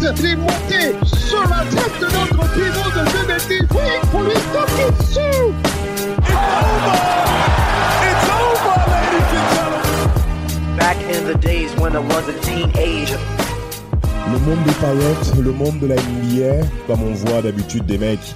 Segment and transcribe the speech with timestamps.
[0.00, 3.60] Tête, monté sur la tête de notre pivot de 2010.
[3.74, 5.52] Oui, pour lui taper dessus.
[6.18, 6.96] It's over!
[8.02, 10.76] It's over, ladies and gentlemen!
[10.76, 13.18] Back in the days when I was a teenager.
[14.32, 18.34] Le monde des paillettes, le monde de la NBA, comme on voit d'habitude des mecs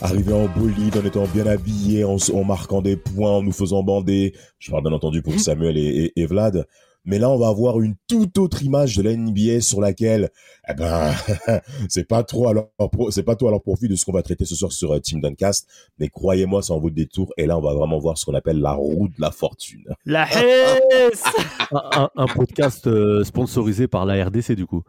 [0.00, 3.82] arriver en bolide, en étant bien habillés, en, en marquant des points, en nous faisant
[3.82, 4.32] bander.
[4.58, 5.80] Je parle bien entendu pour Samuel et,
[6.16, 6.66] et- et Vlad.
[7.04, 10.30] Mais là, on va avoir une toute autre image de la NBA sur laquelle,
[10.68, 11.12] eh ben,
[11.88, 14.12] c'est pas trop à leur, pro- c'est pas trop à leur profit de ce qu'on
[14.12, 15.68] va traiter ce soir sur euh, Team Duncast.
[15.98, 17.32] Mais croyez-moi, ça en vaut le détour.
[17.36, 19.84] Et là, on va vraiment voir ce qu'on appelle la roue de la fortune.
[20.06, 21.24] La Hesse
[21.72, 24.82] un, un- un podcast euh, sponsorisé par la RDC du coup.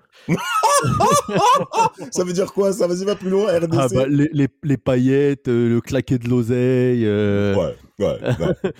[2.11, 2.71] ça veut dire quoi?
[2.73, 3.69] Ça Vas-y, va plus loin, RDC.
[3.77, 7.03] Ah bah, les, les, les paillettes, euh, le claquet de l'oseille.
[7.05, 8.13] euh, Ouais, ouais, ouais.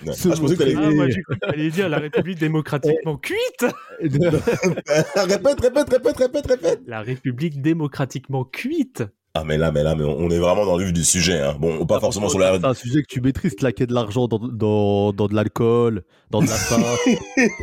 [0.06, 0.12] ouais.
[0.14, 0.88] Se Ah, je pensais que t'allais- montrer.
[0.90, 3.66] Ah, moi, j'ai cru que t'allais dire la République démocratiquement cuite
[4.00, 6.80] répète, répète, répète, répète, répète.
[6.86, 10.84] La République démocratiquement cuite Ah, mais là, mais là, mais on est vraiment dans le
[10.84, 11.40] vif du sujet.
[11.40, 11.56] Hein.
[11.58, 12.58] Bon, pas forcément sur la.
[12.58, 16.40] C'est un sujet que tu maîtrises, claquer de l'argent dans, dans, dans de l'alcool, dans
[16.42, 16.82] de la faim,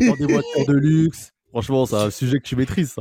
[0.07, 1.32] dans des voitures de luxe.
[1.53, 2.95] Franchement, c'est un sujet que tu maîtrises.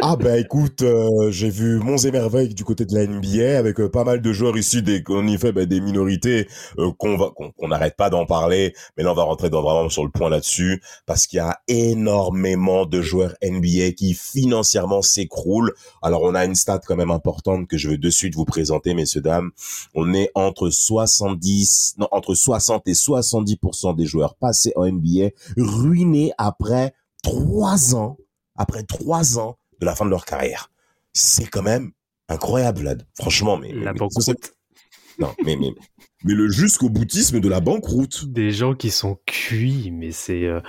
[0.00, 3.78] Ah, bah écoute, euh, j'ai vu Monts et Merveilles du côté de la NBA avec
[3.78, 7.30] euh, pas mal de joueurs issus des, en effet, bah, des minorités euh, qu'on va,
[7.30, 8.74] qu'on qu'on n'arrête pas d'en parler.
[8.96, 11.60] Mais là, on va rentrer dans, vraiment sur le point là-dessus parce qu'il y a
[11.68, 15.72] énormément de joueurs NBA qui financièrement s'écroulent.
[16.02, 18.94] Alors, on a une stat quand même importante que je veux de suite vous présenter,
[18.94, 19.52] messieurs, dames.
[19.94, 26.32] On est entre 70, non, entre 60 et 70% des joueurs passés en NBA ruinés
[26.36, 28.18] après trois ans,
[28.56, 30.70] après trois ans de la fin de leur carrière.
[31.12, 31.92] C'est quand même
[32.28, 33.06] incroyable, Vlad.
[33.18, 33.72] Franchement, mais.
[33.72, 34.54] La mais- banqueroute.
[35.18, 35.72] Non, mais, mais,
[36.24, 38.24] mais le jusqu'au boutisme de la banqueroute.
[38.32, 40.44] Des gens qui sont cuits, mais c'est...
[40.46, 40.60] euh,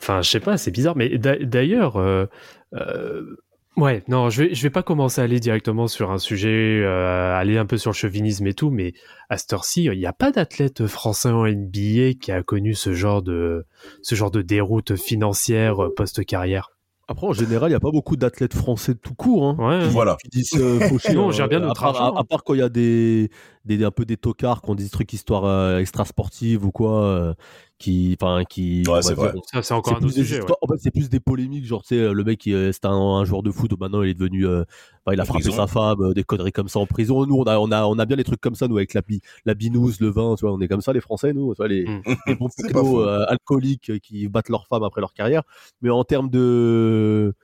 [0.00, 0.96] Enfin, je sais pas, c'est bizarre.
[0.96, 1.96] Mais d'a- d'ailleurs...
[1.96, 2.26] euh,
[2.74, 3.36] euh,
[3.78, 7.34] Ouais, non, je vais, je vais pas commencer à aller directement sur un sujet, euh,
[7.34, 8.92] aller un peu sur le chauvinisme et tout, mais
[9.30, 12.92] à cette heure-ci, il n'y a pas d'athlète français en NBA qui a connu ce
[12.92, 13.64] genre de,
[14.02, 16.68] ce genre de déroute financière euh, post-carrière.
[17.08, 19.44] Après, en général, il n'y a pas beaucoup d'athlètes français tout court.
[19.44, 19.56] Hein.
[19.80, 20.16] Ouais, Voilà.
[20.22, 22.54] qui disent euh, faucher, Non, on euh, gère bien notre argent, à- à part quand
[22.54, 23.30] il y a des,
[23.64, 27.02] des un peu des tocards qui ont des trucs histoire euh, extra sportive ou quoi
[27.04, 27.34] euh,
[27.82, 30.40] qui enfin qui Ouais, c'est ça c'est encore c'est un plus autre des sujet.
[30.40, 30.46] ouais.
[30.62, 33.42] en fait, c'est plus des polémiques genre tu sais le mec c'était un, un joueur
[33.42, 34.64] de foot maintenant il est devenu euh,
[35.12, 35.56] il a En frappé prison.
[35.56, 37.98] sa femme euh, des conneries comme ça en prison nous on a on a on
[37.98, 40.46] a bien les trucs comme ça nous avec la bi- la binouse le vin tu
[40.46, 41.84] vois on est comme ça les français nous tu vois les,
[42.26, 43.00] les bons C'est faux.
[43.02, 45.42] euh, alcooliques euh, qui battent leur femme après leur carrière
[45.82, 47.34] mais en termes de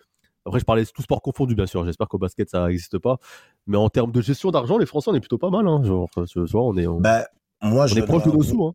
[0.46, 1.84] après, je parlais tout sport confondu, bien sûr.
[1.84, 3.18] J'espère qu'au basket, ça n'existe pas.
[3.66, 5.68] Mais en termes de gestion d'argent, les Français, on est plutôt pas mal.
[5.68, 5.82] Hein.
[5.84, 7.26] Genre, ce soir, on est, on, Bah,
[7.60, 8.64] moi, on je est proche de nos sous.
[8.64, 8.72] Hein.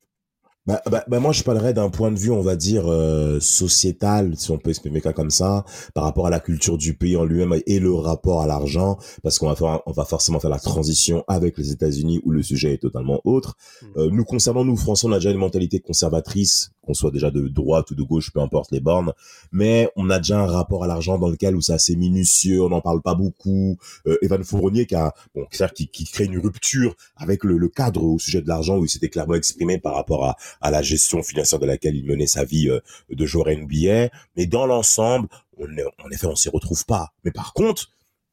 [0.66, 4.34] Bah, bah, bah, moi, je parlerais d'un point de vue, on va dire, euh, sociétal,
[4.38, 7.25] si on peut exprimer ça comme ça, par rapport à la culture du pays en
[7.25, 10.59] lui-même et le rapport à l'argent, parce qu'on va faire, on va forcément faire la
[10.59, 13.57] transition avec les États-Unis où le sujet est totalement autre.
[13.81, 13.85] Mm.
[13.97, 17.47] Euh, nous, concernant nous, Français, on a déjà une mentalité conservatrice, qu'on soit déjà de
[17.47, 19.13] droite ou de gauche, peu importe les bornes,
[19.51, 22.69] mais on a déjà un rapport à l'argent dans lequel où c'est assez minutieux, on
[22.69, 23.77] n'en parle pas beaucoup.
[24.07, 28.85] Euh, Evan Fournier qui crée une rupture avec le, cadre au sujet de l'argent où
[28.85, 32.43] il s'était clairement exprimé par rapport à, la gestion financière de laquelle il menait sa
[32.43, 32.79] vie euh,
[33.09, 34.09] de joueur NBA.
[34.35, 35.27] Mais dans l'ensemble,
[35.59, 37.13] en effet, on s'y retrouve pas.
[37.23, 37.89] Mais par contre,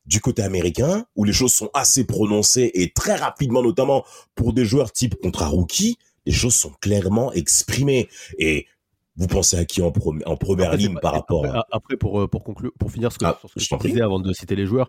[0.06, 4.64] du côté américain, où les choses sont assez prononcées et très rapidement, notamment pour des
[4.64, 8.08] joueurs type contrat rookie, les choses sont clairement exprimées.
[8.38, 8.66] Et
[9.16, 9.92] vous pensez à qui en,
[10.26, 11.66] en première Après, ligne par rapport après, à...
[11.72, 13.88] après, pour, euh, pour, conclure, pour finir ce que, Ah, sur ce que je prie.
[13.90, 14.88] disais avant de citer les joueurs,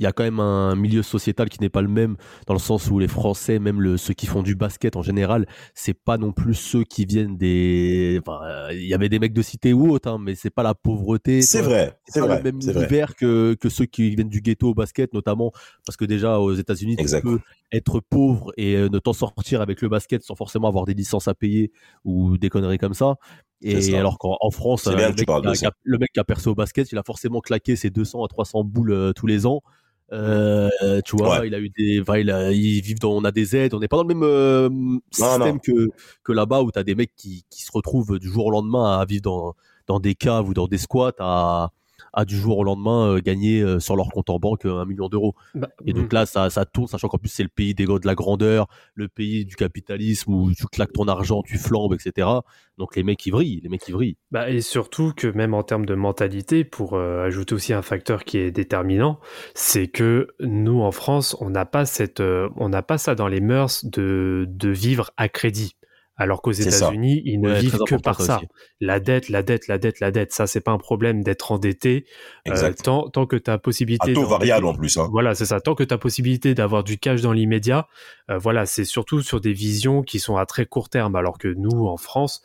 [0.00, 2.16] il y a quand même un milieu sociétal qui n'est pas le même,
[2.46, 5.46] dans le sens où les Français, même le, ceux qui font du basket en général,
[5.74, 8.18] c'est pas non plus ceux qui viennent des.
[8.26, 10.62] Enfin, euh, il y avait des mecs de cité ou autre, hein, mais c'est pas
[10.62, 11.42] la pauvreté.
[11.42, 14.70] C'est vrai, c'est pas vrai, le même univers que, que ceux qui viennent du ghetto
[14.70, 15.52] au basket, notamment
[15.84, 17.38] parce que déjà aux États-Unis, tu peux
[17.70, 21.28] être pauvre et euh, ne t'en sortir avec le basket sans forcément avoir des licences
[21.28, 21.72] à payer
[22.06, 23.16] ou des conneries comme ça.
[23.62, 24.96] Et alors qu'en en France, euh,
[25.42, 27.90] le, mec a- le mec qui a percé au basket, il a forcément claqué ses
[27.90, 29.60] 200 à 300 boules euh, tous les ans.
[30.12, 30.68] Euh,
[31.04, 31.46] tu vois, Ouais.
[31.48, 33.78] il a eu des, enfin, il a- ils vivent dans, on a des aides, on
[33.80, 34.68] n'est pas dans le même euh,
[35.12, 35.88] système que
[36.24, 39.04] que là-bas où t'as des mecs qui, qui se retrouvent du jour au lendemain à
[39.04, 39.54] vivre dans
[39.86, 41.70] dans des caves ou dans des squats à
[42.12, 44.84] à du jour au lendemain euh, gagner euh, sur leur compte en banque euh, un
[44.84, 45.34] million d'euros.
[45.54, 47.98] Bah, Et donc là, ça, ça tourne, sachant qu'en plus c'est le pays des gars
[47.98, 52.28] de la grandeur, le pays du capitalisme où tu claques ton argent, tu flambes, etc.
[52.78, 54.16] Donc les mecs ils vrillent, les mecs ils vrillent.
[54.30, 58.24] Bah, et surtout que même en termes de mentalité, pour euh, ajouter aussi un facteur
[58.24, 59.20] qui est déterminant,
[59.54, 63.40] c'est que nous en France, on n'a pas cette, on n'a pas ça dans les
[63.40, 65.76] mœurs de, de vivre à crédit.
[66.20, 66.52] Alors qu'aux.
[66.52, 68.46] États-Unis, ils ne Ouais, vivent que par ça aussi.
[68.80, 70.32] La dette, la dette, la dette, la dette.
[70.32, 72.04] Ça, c'est pas un problème d'être endetté.
[72.48, 74.12] Euh, tant, tant que tu as à possibilité.
[74.12, 74.96] taux d'en- variable en plus.
[74.98, 75.08] Hein.
[75.10, 75.60] Voilà, c'est ça.
[75.60, 77.88] Tant que tu as possibilité d'avoir du cash dans l'immédiat,
[78.30, 81.16] euh, voilà, c'est surtout sur des visions qui sont à très court terme.
[81.16, 82.42] Alors que nous, en France,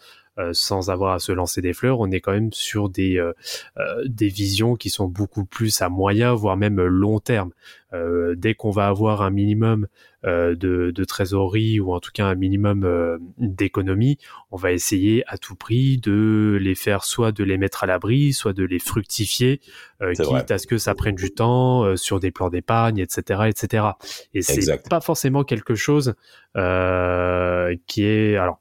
[0.54, 3.34] sans avoir à se lancer des fleurs, on est quand même sur des, euh,
[3.78, 7.52] euh, des visions qui sont beaucoup plus à moyen, voire même long terme.
[7.94, 9.88] Euh, dès qu'on va avoir un minimum
[10.26, 14.18] euh, de, de trésorerie ou en tout cas un minimum euh, d'économie,
[14.52, 18.34] on va essayer à tout prix de les faire soit de les mettre à l'abri,
[18.34, 19.62] soit de les fructifier,
[20.02, 20.52] euh, quitte vrai.
[20.52, 23.86] à ce que ça prenne du temps euh, sur des plans d'épargne, etc., etc.
[24.34, 26.16] Et c'est pas forcément quelque chose
[26.58, 28.60] euh, qui est alors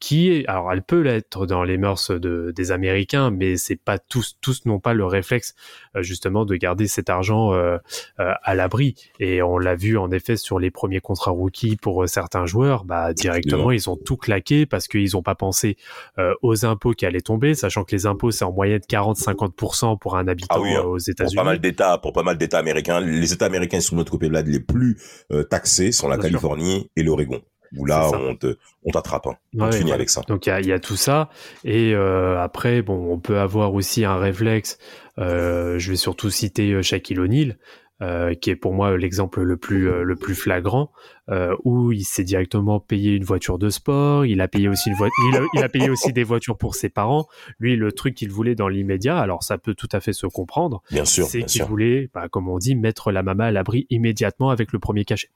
[0.00, 3.98] qui est alors elle peut l'être dans les mœurs de, des Américains, mais c'est pas
[3.98, 5.54] tous tous n'ont pas le réflexe
[5.96, 7.78] euh, justement de garder cet argent euh,
[8.20, 8.94] euh, à l'abri.
[9.20, 13.12] Et on l'a vu en effet sur les premiers contrats rookies pour certains joueurs, bah
[13.12, 15.76] directement ils ont tout claqué parce qu'ils ont pas pensé
[16.18, 20.16] euh, aux impôts qui allaient tomber, sachant que les impôts c'est en moyenne 40-50% pour
[20.16, 21.36] un habitant Ah oui, euh, aux Pour États-Unis.
[21.36, 24.42] pas mal d'États, pour pas mal d'États américains, les États américains sont notre côté là
[24.42, 24.96] les plus
[25.32, 26.30] euh, taxés sont la Bien sûr.
[26.32, 27.40] Californie et l'Oregon.
[27.76, 29.26] Où là, on te, on t'attrape.
[29.26, 29.36] Hein.
[29.58, 30.22] On finit avec ça.
[30.28, 31.30] Donc il y a, il y a tout ça.
[31.64, 34.78] Et euh, après, bon, on peut avoir aussi un réflexe.
[35.18, 37.56] euh, je vais surtout citer euh, Shaquille O'Neal,
[38.02, 40.90] euh, qui est pour moi l'exemple le plus euh, le plus flagrant,
[41.30, 44.26] euh, où il s'est directement payé une voiture de sport.
[44.26, 44.96] Il a payé aussi une.
[45.30, 47.26] Il, a- il a payé aussi des voitures pour ses parents.
[47.60, 50.82] Lui, le truc qu'il voulait dans l'immédiat, alors ça peut tout à fait se comprendre,
[50.90, 54.50] Bien sûr, c'est qu'il voulait, bah, comme on dit, mettre la maman à l'abri immédiatement
[54.50, 55.28] avec le premier cachet.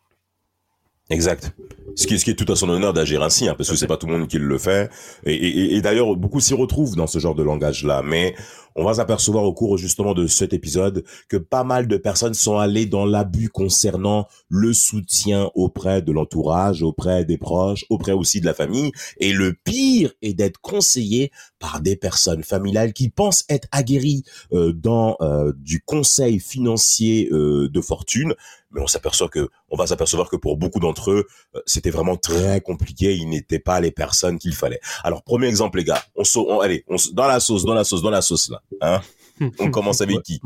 [1.09, 1.55] Exact.
[1.97, 3.77] Ce qui, est- ce qui est tout à son honneur d'agir ainsi, hein, parce que
[3.77, 4.91] c'est pas tout le monde qui le fait.
[5.25, 8.03] Et, et- et d'ailleurs, beaucoup s'y retrouvent dans ce genre de langage-là.
[8.05, 8.35] Mais
[8.77, 12.59] on va s'apercevoir au cours justement de cet épisode que pas mal de personnes sont
[12.59, 18.47] allées dans l'abus concernant le soutien auprès de l'entourage, auprès des proches, auprès aussi de
[18.47, 18.93] la famille.
[19.19, 24.73] Et le pire est d'être conseillé par des personnes familiales qui pensent être aguerries euh,
[24.73, 28.35] dans euh, du conseil financier euh, de fortune,
[28.71, 32.17] mais on s'aperçoit que on va s'apercevoir que pour beaucoup d'entre eux, euh, c'était vraiment
[32.17, 33.17] très compliqué.
[33.17, 34.81] Ils n'étaient pas les personnes qu'il fallait.
[35.03, 37.85] Alors premier exemple, les gars, on, sau- on allez, on, dans la sauce, dans la
[37.85, 38.63] sauce, dans la sauce là.
[38.81, 39.01] Hein
[39.59, 40.41] on commence avec qui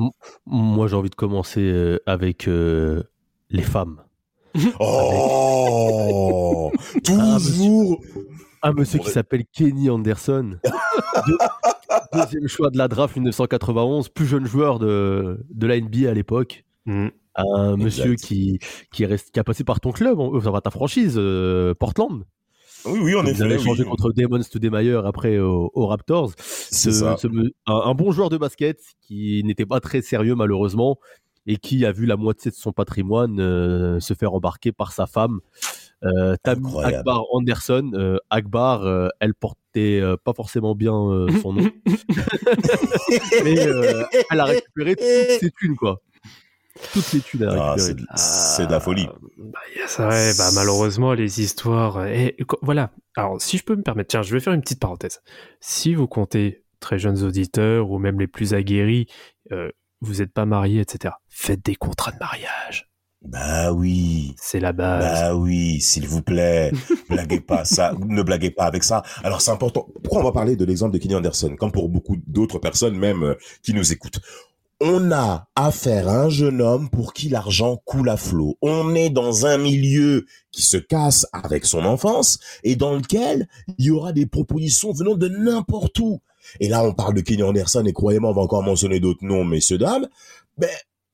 [0.46, 3.02] Moi j'ai envie de commencer euh, avec euh,
[3.50, 4.02] les femmes.
[4.80, 6.72] Oh,
[7.04, 8.00] toujours.
[8.62, 10.58] Un monsieur qui s'appelle Kenny Anderson,
[11.26, 11.38] Deux-
[12.12, 16.64] deuxième choix de la draft 1991, plus jeune joueur de, de la NBA à l'époque.
[16.84, 17.08] Mm.
[17.36, 18.58] Un monsieur qui,
[18.92, 21.74] qui, est resté, qui a passé par ton club, euh, ça va ta franchise, euh,
[21.74, 22.24] Portland.
[22.86, 23.42] Oui, oui, en effet.
[23.42, 23.60] avez oui.
[23.60, 26.32] échangé contre Damon Stoudemire après au, aux Raptors.
[26.38, 27.16] C'est Ce- ça.
[27.18, 30.98] ce un, un bon joueur de basket qui n'était pas très sérieux malheureusement
[31.46, 35.06] et qui a vu la moitié de son patrimoine euh, se faire embarquer par sa
[35.06, 35.40] femme.
[36.02, 36.96] Euh, Tammy Incroyable.
[36.96, 37.90] Akbar Anderson.
[37.94, 41.70] Euh, Akbar, euh, elle portait euh, pas forcément bien euh, son nom,
[43.44, 46.00] mais euh, elle a récupéré toutes ses thunes quoi.
[46.92, 48.04] Toutes les thunes elle a Ah, récupéré.
[48.16, 49.06] c'est de- la folie.
[49.38, 51.98] Bah, y a ça, ouais, bah, malheureusement, les histoires.
[51.98, 52.90] euh, Et, voilà.
[53.16, 55.20] Alors, si je peux me permettre, tiens, je vais faire une petite parenthèse.
[55.60, 59.06] Si vous comptez très jeunes auditeurs ou même les plus aguerris,
[59.52, 62.86] euh, vous n'êtes pas mariés, etc., faites des contrats de mariage.
[63.22, 64.34] Bah oui.
[64.38, 65.04] C'est la base.
[65.04, 66.70] Bah oui, s'il vous plaît,
[67.10, 69.02] blaguez pas ça, ne blaguez pas avec ça.
[69.22, 69.88] Alors c'est important.
[70.02, 73.22] Pourquoi on va parler de l'exemple de Kenny Anderson, comme pour beaucoup d'autres personnes même
[73.24, 74.20] euh, qui nous écoutent?
[74.82, 78.56] On a affaire à un jeune homme pour qui l'argent coule à flot.
[78.62, 83.46] On est dans un milieu qui se casse avec son enfance et dans lequel
[83.76, 86.20] il y aura des propositions venant de n'importe où.
[86.60, 89.44] Et là, on parle de Kenny Anderson et croyez-moi, on va encore mentionner d'autres noms,
[89.44, 90.08] messieurs, dames.
[90.56, 90.70] Ben,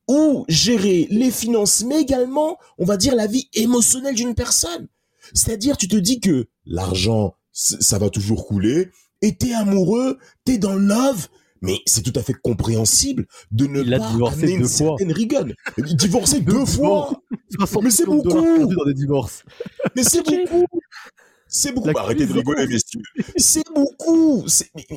[0.06, 4.87] ou gérer les finances, mais également, on va dire, la vie émotionnelle d'une personne.
[5.35, 8.90] C'est-à-dire, tu te dis que l'argent, ça va toujours couler,
[9.23, 11.26] et t'es amoureux, t'es dans love,
[11.63, 14.97] mais c'est tout à fait compréhensible de ne Il pas amener une deux fois.
[14.99, 15.45] certaine rigueur.
[15.79, 17.21] Divorcé deux fois
[17.51, 18.29] 60 Mais c'est beaucoup.
[18.29, 19.43] perdus dans des divorces.
[19.95, 20.67] Mais c'est beaucoup
[21.49, 21.93] C'est beaucoup.
[21.93, 23.03] Bah, arrêtez de rigoler, messieurs.
[23.37, 24.45] C'est beaucoup.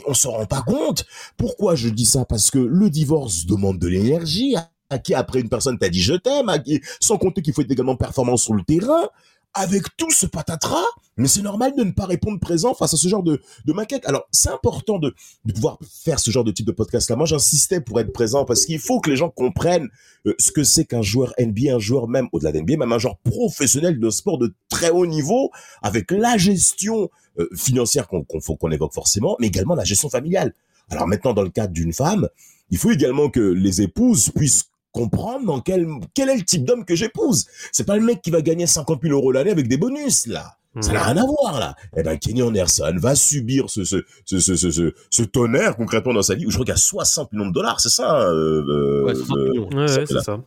[0.07, 1.05] On s'en rend pas compte.
[1.37, 2.25] Pourquoi je dis ça?
[2.25, 4.55] Parce que le divorce demande de l'énergie.
[4.91, 7.71] à qui après une personne t'a dit je t'aime, qui, sans compter qu'il faut être
[7.71, 9.07] également performant sur le terrain,
[9.53, 10.85] avec tout ce patatras,
[11.17, 14.05] mais c'est normal de ne pas répondre présent face à ce genre de, de maquette.
[14.05, 15.13] Alors, c'est important de,
[15.45, 17.15] de pouvoir faire ce genre de type de podcast-là.
[17.15, 19.89] Moi, j'insistais pour être présent parce qu'il faut que les gens comprennent
[20.25, 23.17] euh, ce que c'est qu'un joueur NBA, un joueur même, au-delà d'NBA, même un joueur
[23.17, 25.51] professionnel de sport de très haut niveau,
[25.81, 30.53] avec la gestion euh, financière qu'on qu'on évoque forcément, mais également la gestion familiale.
[30.89, 32.27] Alors maintenant, dans le cadre d'une femme,
[32.69, 36.85] il faut également que les épouses puissent comprendre dans quel, quel est le type d'homme
[36.85, 37.45] que j'épouse.
[37.71, 40.55] C'est pas le mec qui va gagner 50 000 euros l'année avec des bonus, là.
[40.81, 41.75] Ça n'a rien à voir, là.
[41.97, 46.35] Eh ben, Kenny Anderson va subir ce, ce, ce, ce, ce, tonnerre, concrètement, dans sa
[46.35, 49.05] vie, où je crois qu'il y a 60 millions de dollars, c'est ça, euh, euh,
[49.05, 49.69] Ouais, 60 euh, millions.
[49.69, 50.39] Ouais, ça, ouais, c'est ça.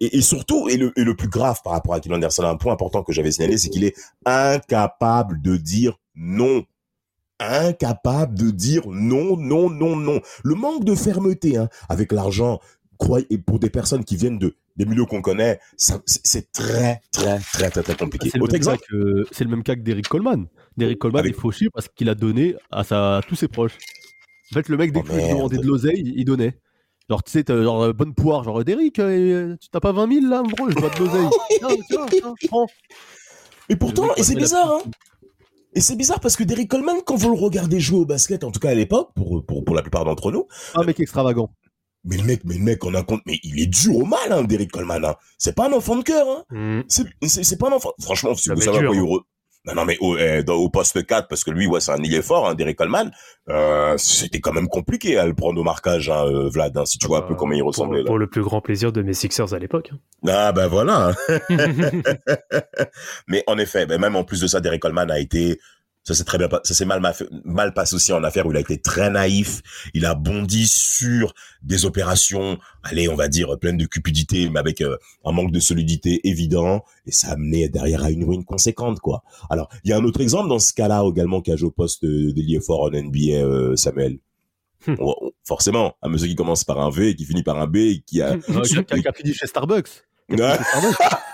[0.00, 2.72] Et surtout, et le, et le plus grave par rapport à Kenny Anderson, un point
[2.72, 6.64] important que j'avais signalé, c'est qu'il est incapable de dire non.
[7.40, 10.20] Incapable de dire non, non, non, non.
[10.44, 12.60] Le manque de fermeté hein, avec l'argent,
[12.98, 17.38] croyez, et pour des personnes qui viennent de des milieux qu'on connaît, c'est très, très,
[17.40, 18.30] très, très, très compliqué.
[18.30, 20.46] C'est le, le même cas que Derrick Coleman.
[20.76, 23.76] Derrick Coleman est fauché parce qu'il a donné à, sa, à tous ses proches.
[24.52, 26.58] En fait, le mec, dès Oh, que lui demandait de l'oseille, il donnait.
[27.10, 30.26] Genre, tu sais, genre euh, bonne poire, genre Derrick, euh, tu t'as pas 20 000
[30.26, 31.28] là, bro, je dois de l'oseille.
[31.58, 32.66] Tiens, tiens, tiens, prends.
[33.68, 34.90] Et pourtant, et c'est bizarre, hein.
[35.74, 38.50] Et c'est bizarre parce que Derrick Coleman, quand vous le regardez jouer au basket, en
[38.50, 41.50] tout cas à l'époque, pour, pour, pour la plupart d'entre nous, Un mec extravagant.
[42.08, 44.30] Mais le mec, mais le mec, on a compte, mais il est dur au mal,
[44.32, 45.14] hein, Derrick Coleman, hein.
[45.38, 46.44] C'est pas un enfant de cœur, hein.
[46.50, 46.80] Mm.
[46.88, 47.92] C'est, pas un enfant.
[48.00, 49.20] Franchement, si Ça vous savez dur, quoi hein.
[49.66, 51.98] Non, non, mais au, eh, dans- au poste 4, parce que lui, ouais, c'est un
[52.02, 53.10] il fort, hein, Derrick Coleman,
[53.50, 56.96] euh, c'était quand même compliqué à le prendre au marquage, hein, euh, Vlad, hein, si
[56.96, 58.04] tu vois un peu comment il ressemblait.
[58.04, 59.90] Pour le plus grand plaisir de mes Sixers à l'époque.
[59.92, 59.98] hein.
[60.26, 61.12] Ah, ben voilà.
[63.26, 65.60] Mais en effet, ben même en plus de ça, Derek Coleman a été,
[66.08, 67.12] ça s'est très bien, ça s'est mal, ma-
[67.44, 69.60] mal passé aussi en affaire où il a été très naïf.
[69.94, 74.80] Il a bondi sur des opérations, allez, on va dire pleines de cupidité, mais avec
[74.80, 79.00] euh, un manque de solidité évident, et ça a amené derrière à une ruine conséquente,
[79.00, 79.22] quoi.
[79.50, 81.72] Alors, il y a un autre exemple dans ce cas-là également qui a joué au
[81.72, 84.18] poste euh, d'ailier fort en NBA, euh, Samuel.
[84.86, 84.94] Hmm.
[85.44, 88.02] Forcément, un monsieur qui commence par un V et qui finit par un B et
[88.06, 88.32] qui a.
[88.48, 89.88] Euh, qui a- qui a- fini chez Starbucks.
[90.30, 90.96] Starbucks.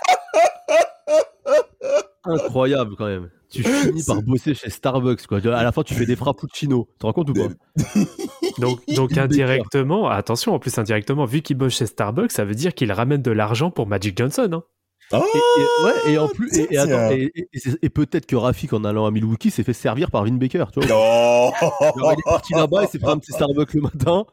[2.25, 3.29] Incroyable quand même.
[3.49, 5.37] Tu finis par bosser chez Starbucks, quoi.
[5.53, 6.85] À la fin, tu fais des frappuccinos.
[6.93, 7.47] Tu te rends compte ou pas
[8.95, 12.91] Donc, indirectement, attention, en plus indirectement, vu qu'il bosse chez Starbucks, ça veut dire qu'il
[12.91, 14.49] ramène de l'argent pour Magic Johnson.
[14.53, 14.63] hein.
[15.13, 18.25] Oh Et, et- ouais, et en plus, et, et attends, et, et- et et peut-être
[18.25, 20.89] que Rafik, en allant à Milwaukee, s'est fait servir par Vin Baker, tu vois.
[20.89, 24.25] Non Genre, il est parti là-bas, il s'est pris un petit Starbucks le matin.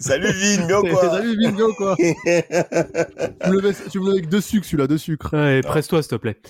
[0.00, 2.04] Salut Vin, bien quoi Salut Vin, bien quoi Tu
[3.50, 5.32] me le mets, tu me le mets avec deux sucres, celui-là, deux sucres.
[5.32, 6.40] Ouais, presse-toi, s'il te plaît.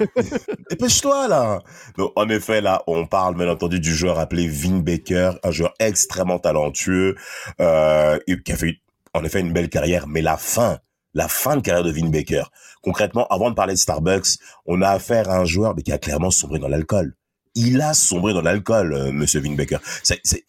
[0.70, 1.58] Dépêche-toi là
[1.98, 5.74] Donc en effet là, on parle bien entendu du joueur appelé Vin Baker, un joueur
[5.80, 7.16] extrêmement talentueux,
[7.60, 8.76] euh, qui a fait
[9.14, 10.78] en effet une belle carrière, mais la fin,
[11.12, 12.44] la fin de carrière de Vin Baker.
[12.82, 15.98] Concrètement, avant de parler de Starbucks, on a affaire à un joueur mais qui a
[15.98, 17.16] clairement sombré dans l'alcool.
[17.56, 19.78] Il a sombré dans l'alcool, euh, Monsieur Vin Baker.
[20.04, 20.44] C'est, c'est,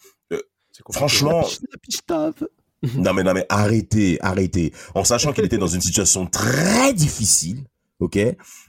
[0.92, 1.46] franchement.
[2.96, 4.72] Non mais non mais arrêtez, arrêtez.
[4.94, 7.64] En sachant qu'il était dans une situation très difficile,
[8.00, 8.20] ok?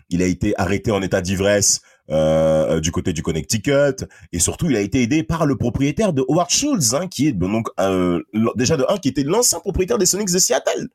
[0.08, 4.70] Il a été arrêté en état d'ivresse euh, euh, du côté du Connecticut et surtout
[4.70, 8.22] il a été aidé par le propriétaire de Howard Schultz, hein, qui est donc euh,
[8.56, 10.88] déjà de un qui était l'ancien propriétaire des Sonics de Seattle.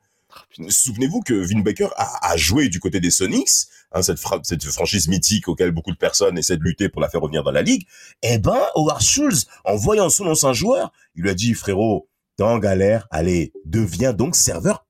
[0.68, 5.08] Souvenez-vous que Vin Baker a, joué du côté des Sonics, hein, cette, fra- cette franchise
[5.08, 7.86] mythique auquel beaucoup de personnes essaient de lutter pour la faire revenir dans la ligue.
[8.22, 12.44] Eh ben, Howard Schultz, en voyant son ancien joueur, il lui a dit, frérot, t'es
[12.44, 14.86] en galère, allez, deviens donc serveur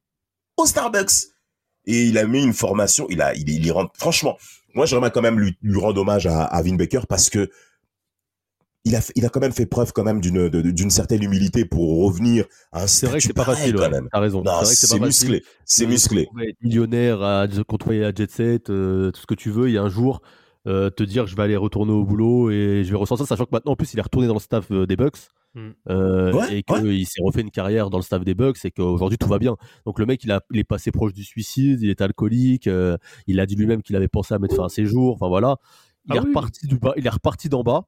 [0.56, 1.28] au Starbucks.
[1.86, 4.38] Et il a mis une formation, il a, il, y rend, franchement,
[4.74, 7.50] moi j'aimerais quand même lui, lui rendre hommage à, à Vin Baker parce que
[8.84, 12.04] il a, il a quand même fait preuve quand même d'une, d'une certaine humilité pour
[12.04, 14.08] revenir à un C'est vrai que c'est pas facile, quand même.
[14.12, 14.42] T'as raison.
[14.42, 16.28] Non, c'est musclé, c'est musclé.
[16.62, 20.20] millionnaire, à retrouver à Jet Set, euh, tout ce que tu veux, et un jour
[20.66, 23.50] euh, te dire je vais aller retourner au boulot et je vais ressentir, sachant que
[23.52, 25.18] maintenant en plus il est retourné dans le staff euh, des Bucks
[25.56, 25.70] Mm.
[25.88, 29.18] euh, Ouais, et qu'il s'est refait une carrière dans le staff des Bucks et qu'aujourd'hui
[29.18, 29.56] tout va bien.
[29.86, 32.96] Donc le mec il, a, il est passé proche du suicide, il est alcoolique, euh,
[33.28, 35.58] il a dit lui-même qu'il avait pensé à mettre fin à ses jours, enfin voilà.
[36.06, 36.26] Il Ah est oui.
[36.26, 37.84] reparti du bas, il est reparti d'en bas,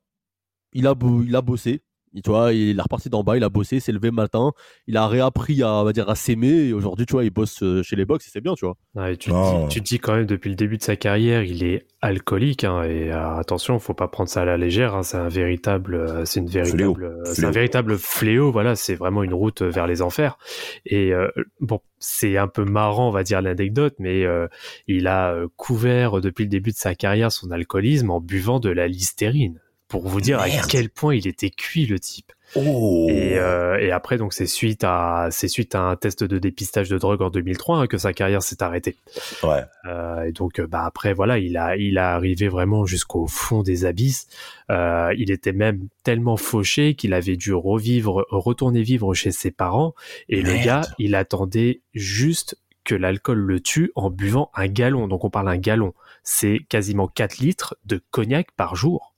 [0.73, 0.95] il a,
[1.27, 1.83] il a bossé.
[2.15, 4.53] Et Tu vois, il est reparti d'en bas, il a bossé, s'est levé le matin,
[4.87, 7.63] il a réappris à, on va dire, à s'aimer, et aujourd'hui, tu vois, il bosse
[7.63, 8.77] euh, chez les Bucks, et c'est bien, tu vois.
[9.19, 9.67] Tu, te Non.
[9.67, 12.65] dis, tu te dis quand même depuis le début de sa carrière, il est alcoolique
[12.65, 14.95] hein, et euh, attention, faut pas prendre ça à la légère.
[14.95, 18.51] hein, c'est un véritable, euh, c'est une véritable, euh, c'est un véritable fléau.
[18.51, 20.39] Voilà, c'est vraiment une route vers les enfers.
[20.87, 21.29] Et euh,
[21.61, 24.47] bon, c'est un peu marrant, on va dire l'anecdote, mais euh,
[24.87, 28.89] il a couvert depuis le début de sa carrière son alcoolisme en buvant de la
[28.89, 29.61] listerine.
[29.89, 32.33] Pour vous dire à quel point il était cuit le type.
[32.55, 33.07] Oh.
[33.11, 36.89] Et, euh, et après, donc, c'est suite à, c'est suite à un test de dépistage
[36.89, 38.97] de drogue en 2003 hein, que sa carrière s'est arrêtée.
[39.43, 39.65] Ouais.
[39.87, 43.63] Euh, et donc, euh, bah après, voilà, il a, il a arrivé vraiment jusqu'au fond
[43.63, 44.29] des abysses.
[44.71, 49.95] Euh, il était même tellement fauché qu'il avait dû revivre, retourner vivre chez ses parents.
[50.29, 55.09] Et le gars, il attendait juste que l'alcool le tue en buvant un gallon.
[55.09, 55.93] Donc, on parle un gallon.
[56.23, 59.16] C'est quasiment 4 litres de cognac par jour.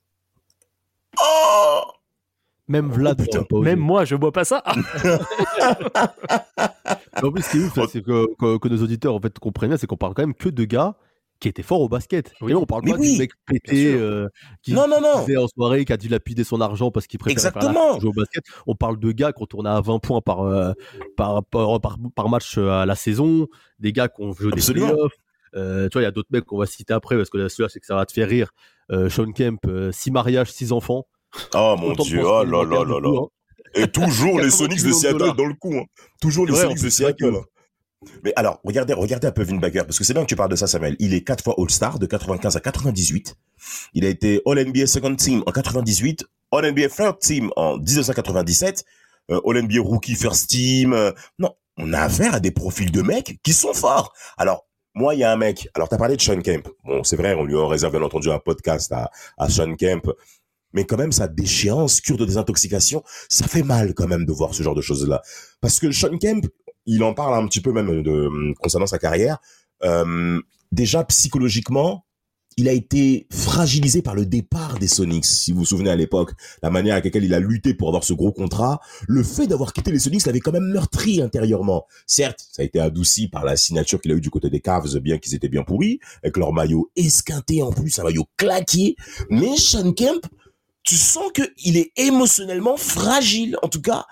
[1.22, 1.80] Oh
[2.68, 4.62] Même Vlad, Oh, Même moi, je bois pas ça.
[4.74, 4.76] Mais
[7.22, 9.38] En plus, ce qui est ouf, là, c'est que, que, que nos auditeurs en fait
[9.38, 10.96] comprennent bien, c'est qu'on parle quand même que de gars
[11.40, 12.32] qui étaient forts au basket.
[12.40, 12.50] Oui.
[12.50, 14.28] Et là, on parle Mais pas oui, du mec pété euh,
[14.62, 15.22] qui Non, non, non.
[15.22, 18.44] faisait en soirée, qui a dilapidé son argent parce qu'il préférait faire jouer au basket.
[18.66, 20.72] On parle de gars qui ont tourné à 20 points par, euh,
[21.16, 23.46] par, par, par, par match euh, à la saison,
[23.78, 25.12] des gars qui ont joué des playoffs.
[25.54, 27.68] Euh, tu vois, il y a d'autres mecs qu'on va citer après parce que celui-là,
[27.68, 28.50] c'est que ça va te faire rire.
[28.90, 29.60] Euh, Sean Kemp,
[29.92, 31.06] 6 mariages, 6 enfants.
[31.54, 33.20] Oh mon dieu, oh qu'il là là là là.
[33.22, 33.26] hein.
[33.74, 35.74] Et toujours les 90 Sonics de Seattle dans le coup.
[35.74, 35.84] hein.
[36.20, 37.34] Toujours les Sonics de Seattle.
[38.22, 40.56] Mais alors, regardez, regardez un peu Winbacker, parce que c'est bien que tu parles de
[40.56, 40.94] ça, Samuel.
[41.00, 43.34] Il est quatre fois All-Star de 95 à 98.
[43.94, 48.84] Il a été All-NBA Second Team en 98, All-NBA Third Team en 1997,
[49.32, 50.92] euh, All-NBA Rookie First Team.
[50.92, 54.12] euh, non, on a affaire à des profils de mecs qui sont forts.
[54.36, 55.68] Alors, moi, il y a un mec.
[55.74, 56.68] Alors, t'as parlé de Sean Kemp.
[56.84, 60.10] Bon, c'est vrai, on lui a réservé, bien entendu, un podcast à, à Sean Kemp.
[60.72, 64.54] Mais quand même, sa déchéance, cure de désintoxication, ça fait mal quand même de voir
[64.54, 65.22] ce genre de choses-là.
[65.60, 66.46] Parce que Sean Kemp,
[66.86, 69.38] il en parle un petit peu même de concernant sa carrière.
[69.84, 70.40] Euh,
[70.72, 72.04] déjà psychologiquement,
[72.58, 75.24] il a été fragilisé par le départ des Sonics.
[75.24, 78.02] Si vous vous souvenez à l'époque, la manière avec laquelle il a lutté pour avoir
[78.02, 81.86] ce gros contrat, le fait d'avoir quitté les Sonics l'avait quand même meurtri intérieurement.
[82.04, 84.98] Certes, ça a été adouci par la signature qu'il a eu du côté des Cavs,
[84.98, 88.96] bien qu'ils étaient bien pourris, avec leur maillot esquinté en plus, un maillot claqué.
[89.30, 90.26] Mais Sean Kemp,
[90.82, 93.56] tu sens que il est émotionnellement fragile.
[93.62, 94.04] En tout cas,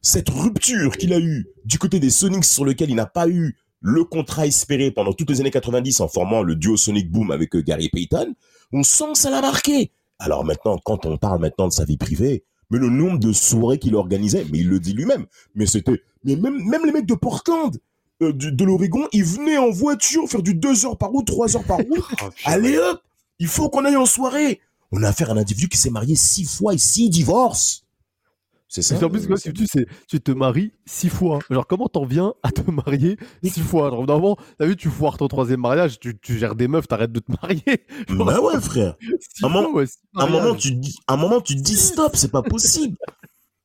[0.00, 3.58] cette rupture qu'il a eue du côté des Sonics sur lequel il n'a pas eu
[3.80, 7.54] le contrat espéré pendant toutes les années 90 en formant le duo Sonic Boom avec
[7.56, 8.34] euh, Gary Payton,
[8.72, 9.90] on sent que ça l'a marqué.
[10.18, 13.78] Alors maintenant, quand on parle maintenant de sa vie privée, mais le nombre de soirées
[13.78, 17.14] qu'il organisait, mais il le dit lui-même, mais c'était, mais même, même les mecs de
[17.14, 17.76] Portland,
[18.22, 21.64] euh, de l'Oregon, ils venaient en voiture faire du 2 heures par route, 3 heures
[21.64, 23.00] par route, Oh, Allez hop,
[23.38, 24.60] il faut qu'on aille en soirée.
[24.92, 27.84] On a affaire à un individu qui s'est marié six fois et six divorces.
[28.70, 28.96] C'est ça.
[28.96, 31.40] Qu'en plus, quoi, tu, sais, tu te maries six fois.
[31.50, 33.90] Genre, comment t'en viens à te marier six fois?
[33.90, 37.10] Genre, normalement, t'as vu, tu foires ton troisième mariage, tu, tu gères des meufs, t'arrêtes
[37.10, 37.84] de te marier.
[38.08, 38.96] Genre, Bah ouais, frère.
[39.40, 42.14] fois, ouais, À un moment, tu te dis, à un moment, tu te dis stop,
[42.14, 42.96] c'est pas possible.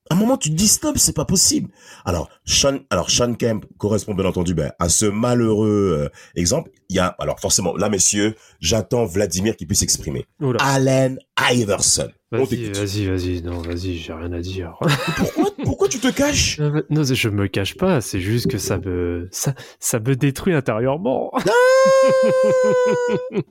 [0.09, 1.69] À un moment, tu te dis stop, c'est pas possible.
[2.03, 6.71] Alors, Sean, alors Sean Kemp correspond bien entendu ben, à ce malheureux euh, exemple.
[6.89, 10.25] Il y a, alors forcément, là, messieurs, j'attends Vladimir qui puisse s'exprimer.
[10.59, 11.19] Allen
[11.51, 12.09] Iverson.
[12.37, 14.77] Vas-y, vas-y, vas-y, non, vas-y, j'ai rien à dire.
[15.17, 16.59] Pourquoi, pourquoi tu te caches?
[16.59, 20.53] Euh, non, je me cache pas, c'est juste que ça me, ça, ça me détruit
[20.53, 21.31] intérieurement.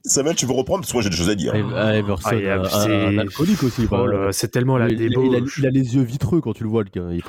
[0.05, 0.81] Samuel, tu veux reprendre?
[0.83, 1.53] Parce que moi j'ai des choses à dire.
[1.55, 1.93] Ah,
[2.25, 3.87] Ah, il a- un- c'est- un, un alcoolique aussi.
[3.91, 5.59] Oh là, c'est tellement la il, il- il a, débauche.
[5.59, 6.85] il a les yeux vitreux quand tu le vois.
[6.93, 7.23] C'est un il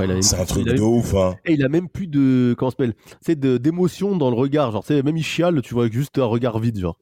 [0.46, 1.36] truc a- de ouf, hein.
[1.46, 5.18] Et il a même plus de comment s'appelle c'est d'émotion dans le regard genre même
[5.18, 6.98] il chiale tu vois juste un regard vide genre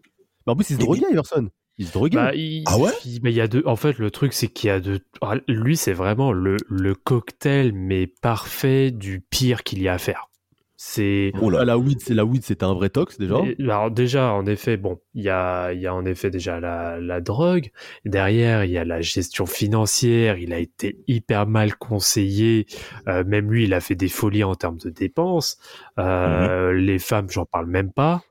[0.46, 2.92] mais en plus il se droguait Iverson il se droguait Bah, il- Ah ouais?
[3.06, 3.64] il, bah, il y a deux.
[3.66, 5.00] En fait, le truc, c'est qu'il y a deux.
[5.22, 9.98] ah, Lui, c'est vraiment le, le cocktail, mais parfait du pire qu'il y a à
[9.98, 10.30] faire.
[10.76, 11.32] C'est.
[11.42, 11.60] Oh là.
[11.62, 13.38] Ah, la weed c'est la weed c'était un vrai tox déjà?
[13.46, 16.60] Et- Alors déjà, en effet, bon, il y a, il y a en effet déjà
[16.60, 17.70] la, la drogue.
[18.04, 20.38] Derrière, il y a la gestion financière.
[20.38, 22.66] Il a été hyper mal conseillé.
[23.08, 25.58] Euh, même lui, il a fait des folies en termes de dépenses.
[26.00, 26.78] Euh, Mhm.
[26.80, 28.22] Les femmes, j'en parle même pas.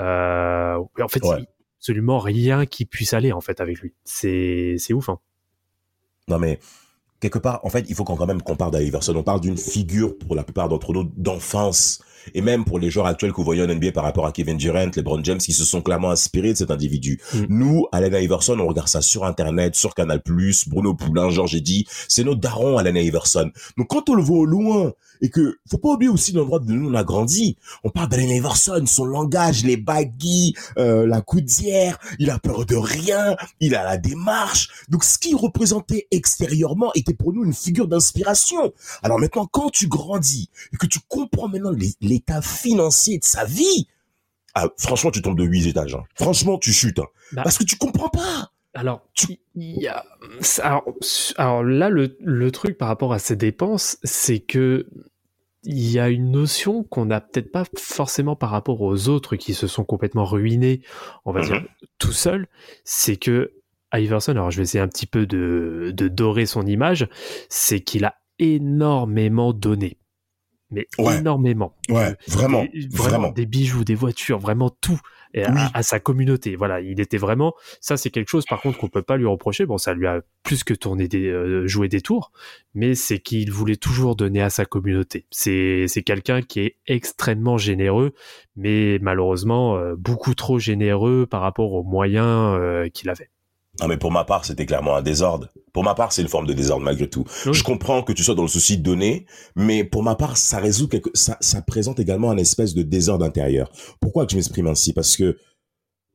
[0.00, 1.44] Euh, en fait, Ouais.
[1.80, 3.94] Absolument rien qui puisse aller en fait avec lui.
[4.04, 5.08] C'est c'est ouf.
[5.08, 5.18] Hein.
[6.28, 6.60] Non mais
[7.20, 9.16] quelque part, en fait, il faut qu'on quand même qu'on parle d'Iverson.
[9.16, 12.02] On parle d'une figure pour la plupart d'entre nous d'enfance.
[12.34, 14.56] Et même pour les joueurs actuels que vous voyez en NBA par rapport à Kevin
[14.56, 17.20] Durant, LeBron James, qui se sont clairement inspirés de cet individu.
[17.34, 17.38] Mm.
[17.48, 20.20] Nous, Allen Iverson, on regarde ça sur Internet, sur Canal+,
[20.66, 21.86] Bruno Poulain, Georges Eddy.
[22.08, 23.50] C'est notre daron, Allen Iverson.
[23.76, 26.72] Donc quand on le voit au loin, et que, faut pas oublier aussi l'endroit de
[26.72, 27.56] nous on a grandi.
[27.84, 32.76] On parle d'Allen Iverson, son langage, les baggy, euh, la coudière, il a peur de
[32.76, 34.68] rien, il a la démarche.
[34.88, 38.72] Donc ce qu'il représentait extérieurement était pour nous une figure d'inspiration.
[39.02, 43.44] Alors maintenant, quand tu grandis et que tu comprends maintenant les- l'état financier de sa
[43.44, 43.86] vie,
[44.54, 45.94] ah, franchement, tu tombes de huit étages.
[45.94, 46.04] hein.
[46.16, 46.98] Franchement, tu chutes.
[46.98, 47.06] hein.
[47.32, 47.42] Bah.
[47.44, 48.50] Parce que tu comprends pas.
[48.74, 49.08] Alors,
[49.54, 50.04] il y a,
[50.62, 50.84] alors,
[51.36, 54.86] alors là, le, le truc par rapport à ces dépenses, c'est que
[55.62, 59.54] il y a une notion qu'on n'a peut-être pas forcément par rapport aux autres qui
[59.54, 60.80] se sont complètement ruinés,
[61.24, 61.46] on va Mhm.
[61.46, 61.62] dire
[61.98, 62.48] tout seul,
[62.84, 63.52] c'est que
[63.92, 67.08] Iverson, alors je vais essayer un petit peu de, de dorer son image,
[67.48, 69.98] c'est qu'il a énormément donné.
[70.70, 71.18] Mais Ouais.
[71.18, 71.74] énormément.
[71.88, 73.30] Ouais, vraiment, Des- vraiment.
[73.32, 75.00] Des bijoux, des voitures, vraiment tout.
[75.32, 75.60] Et à, Oui.
[75.74, 76.56] à sa communauté.
[76.56, 77.54] Voilà, il était vraiment.
[77.80, 79.64] Ça, c'est quelque chose, par contre, qu'on peut pas lui reprocher.
[79.64, 82.32] Bon, ça lui a plus que tourné des, euh, joué des tours,
[82.74, 85.26] mais c'est qu'il voulait toujours donner à sa communauté.
[85.30, 88.12] C'est, c'est quelqu'un qui est extrêmement généreux,
[88.56, 93.30] mais malheureusement euh, beaucoup trop généreux par rapport aux moyens euh, qu'il avait.
[93.80, 95.48] Non, mais pour ma part, c'était clairement un désordre.
[95.72, 97.24] Pour ma part, c'est une forme de désordre malgré tout.
[97.46, 97.54] Oui.
[97.54, 100.58] Je comprends que tu sois dans le souci de donner, mais pour ma part, ça
[100.58, 103.70] résout quelque, ça, ça présente également un espèce de désordre intérieur.
[104.00, 104.92] Pourquoi que je m'exprime ainsi?
[104.92, 105.36] Parce que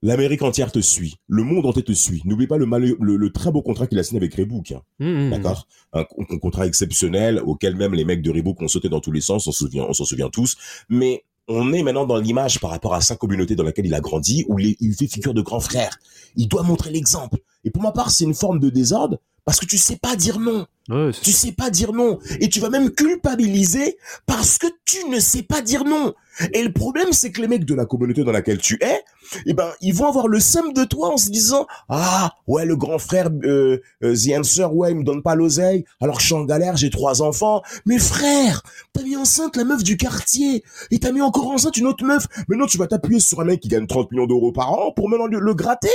[0.02, 1.16] l'Amérique entière te suit.
[1.28, 2.22] Le monde entier te suit.
[2.26, 4.72] N'oublie pas le, malheur- le, le très beau contrat qu'il a signé avec Reebok.
[4.72, 4.82] hein.
[5.00, 5.30] Mmh, mmh.
[5.32, 5.68] D'accord?
[5.94, 9.22] Un, un contrat exceptionnel auquel même les mecs de Reebok ont sauté dans tous les
[9.22, 10.58] sens, on s'en souvient, on s'en souvient tous.
[10.90, 14.00] Mais on est maintenant dans l'image par rapport à sa communauté dans laquelle il a
[14.02, 15.98] grandi, où il fait figure de grand frère.
[16.36, 17.38] Il doit montrer l'exemple.
[17.66, 20.40] Et pour ma part, c'est une forme de désordre parce que tu sais pas dire
[20.40, 20.66] non.
[20.90, 22.20] Ouais, Tu sais pas dire non.
[22.40, 26.14] Et tu vas même culpabiliser parce que tu ne sais pas dire non.
[26.54, 29.04] Et le problème, c'est que les mecs de la communauté dans laquelle tu es,
[29.46, 32.76] eh ben, ils vont avoir le seum de toi en se disant, ah, ouais, le
[32.76, 36.28] grand frère, euh, euh, The Answer, ouais, il me donne pas l'oseille, alors que je
[36.28, 37.62] suis en galère, j'ai trois enfants.
[37.86, 41.88] Mais frère, t'as mis enceinte la meuf du quartier, et t'as mis encore enceinte une
[41.88, 42.26] autre meuf.
[42.48, 45.08] Maintenant, tu vas t'appuyer sur un mec qui gagne 30 millions d'euros par an pour
[45.08, 45.90] maintenant le, le gratter?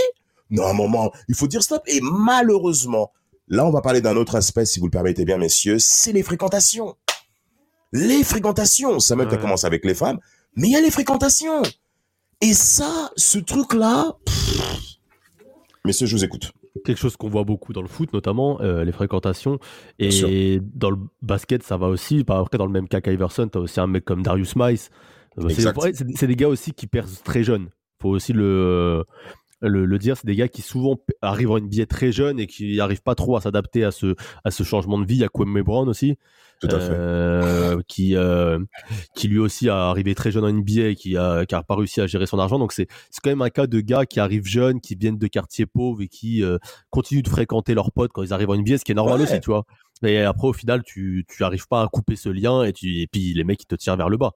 [0.51, 1.83] Non, un moment, il faut dire stop.
[1.87, 3.13] Et malheureusement,
[3.53, 6.23] Là, on va parler d'un autre aspect, si vous le permettez bien, messieurs, c'est les
[6.23, 6.95] fréquentations.
[7.93, 9.35] Les fréquentations, ça même Ouais.
[9.35, 10.21] a commencé avec les femmes,
[10.55, 11.61] mais il y a les fréquentations.
[12.41, 14.17] Et ça, ce truc-là,
[15.85, 16.53] messieurs, je vous écoute.
[16.85, 19.59] quelque chose qu'on voit beaucoup dans le foot, notamment euh, les fréquentations.
[19.99, 22.23] Et dans le basket, ça va aussi.
[22.23, 24.91] Par Après, dans le même cas qu'Iverson, tu as aussi un mec comme Darius Mice.
[25.39, 25.49] Euh,
[26.15, 27.69] c'est des gars aussi qui percent très jeunes.
[28.01, 29.05] faut aussi le,
[29.61, 30.17] le, le dire.
[30.17, 33.37] C'est des gars qui souvent arrivent en NBA très jeunes et qui n'arrivent pas trop
[33.37, 35.17] à s'adapter à ce, à ce changement de vie.
[35.17, 36.17] Il y a Kwame Brown aussi.
[36.61, 36.93] Tout à fait.
[36.93, 38.59] euh, qui, euh,
[39.15, 41.75] qui lui aussi a arrivé très jeune en NBA et qui a, qui a pas
[41.75, 42.59] réussi à gérer son argent.
[42.59, 45.27] Donc c'est c'est quand même un cas de gars qui arrivent jeunes, qui viennent de
[45.27, 46.59] quartiers pauvres et qui euh,
[46.91, 49.23] continuent de fréquenter leurs potes quand ils arrivent en NBA, ce qui est normal Ouais.
[49.23, 49.65] aussi, tu vois.
[50.03, 53.07] Et après, au final, tu tu arrives pas à couper ce lien et, tu, et
[53.07, 54.33] puis les mecs, ils te tirent vers le bas.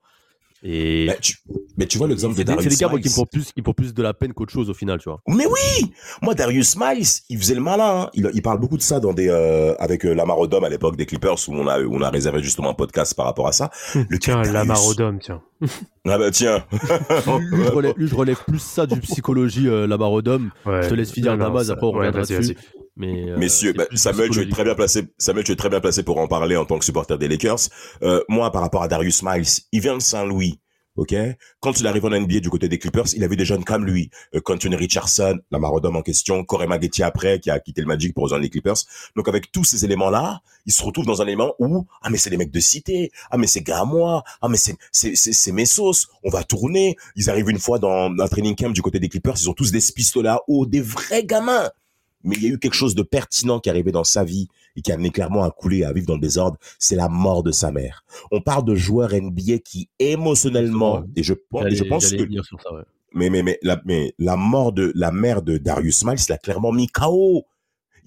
[0.67, 1.37] Et Mais tu,
[1.77, 3.53] mais tu vois l'exemple de des, c'est Darius des gars moi, qui me font plus,
[3.53, 5.21] qui me font plus de la peine qu'autre chose au final, tu vois.
[5.29, 8.05] Mais oui Moi, Darius Miles, il faisait le malin.
[8.05, 8.11] hein.
[8.15, 10.97] Il, il parle beaucoup de ça dans des, euh, avec euh, Lamar Odom à l'époque
[10.97, 13.53] des Clippers où on a, où on a réservé justement un podcast par rapport à
[13.53, 13.71] ça.
[14.09, 15.43] Le Tiens, Darius- Lamar Odom, tiens.
[16.07, 16.65] Ah bah tiens.
[16.73, 19.97] Lui, je relève, lui, je relève plus ça du psychologie, euh, la.
[19.97, 20.83] Ouais.
[20.83, 22.57] Je te laisse finir, Damas, ça- après on ouais, reviendra vas-y, dessus.
[22.97, 25.05] Mais, euh, Messieurs, bah, Samuel, tu es très bien placé.
[25.19, 27.69] Samuel, tu es très bien placé pour en parler en tant que supporter des Lakers.
[28.03, 30.61] Euh, moi, par rapport à Darius Miles, il vient de Saint-Louis.
[30.97, 31.13] Ok?
[31.59, 34.11] Quand il arrive en NBA du côté des Clippers, il avait des jeunes comme lui,
[34.37, 38.15] euh, Quentin Richardson, la Marodome en question, Corey Maggette après, qui a quitté le Magic
[38.15, 38.77] pour rejoindre les Clippers.
[39.17, 42.31] Donc avec tous ces éléments-là, il se retrouve dans un élément où ah mais c'est
[42.31, 45.33] les mecs de cité, ah mais c'est gars à moi, ah mais c'est c'est c'est
[45.33, 46.97] c'est mes sauces, on va tourner.
[47.17, 49.73] Ils arrivent une fois dans un training camp du côté des Clippers, ils ont tous
[49.73, 51.71] des pistolets à eau, des vrais gamins.
[52.25, 54.49] Mais il y a eu quelque chose de pertinent qui est arrivé dans sa vie
[54.77, 57.43] et qui a amené clairement à couler, à vivre dans le désordre, c'est la mort
[57.43, 58.05] de sa mère.
[58.33, 62.17] On parle de joueurs NBA qui émotionnellement, et je, pense- et je pense que
[62.63, 62.83] ça, ouais.
[63.13, 66.73] mais, mais, mais, la, mais la mort de la mère de Darius Miles l'a clairement
[66.73, 67.45] mis KO.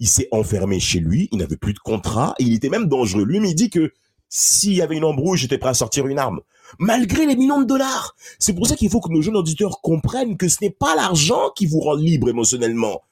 [0.00, 3.24] Il s'est enfermé chez lui, il n'avait plus de contrat, et il était même dangereux.
[3.24, 3.92] Lui, il dit que
[4.28, 6.40] s'il y avait une embrouille, j'étais prêt à sortir une arme.
[6.78, 8.14] Malgré les millions de dollars.
[8.38, 11.50] C'est pour ça qu'il faut que nos jeunes auditeurs comprennent que ce n'est pas l'argent
[11.56, 13.02] qui vous rend libre émotionnellement.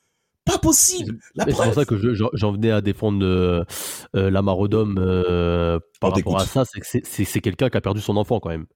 [0.47, 1.19] Pas possible.
[1.37, 3.65] C'est pour ça que je- j'en venais à défendre euh,
[4.15, 7.81] euh, la Marodome euh, par On rapport à ça, c'est que c'est- quelqu'un qui a
[7.81, 8.67] perdu son enfant quand même.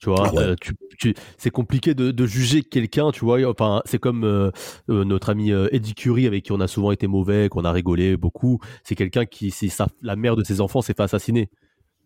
[0.00, 0.42] Tu vois, Ah ouais.
[0.42, 3.38] euh, tu, tu- c'est compliqué de, de juger quelqu'un, tu vois.
[3.48, 4.50] Enfin, c'est comme euh,
[4.88, 8.58] notre ami Eddie Curie avec qui on a souvent été mauvais, qu'on a rigolé beaucoup.
[8.82, 11.50] C'est quelqu'un qui, sa, la mère de ses enfants s'est fait assassiner.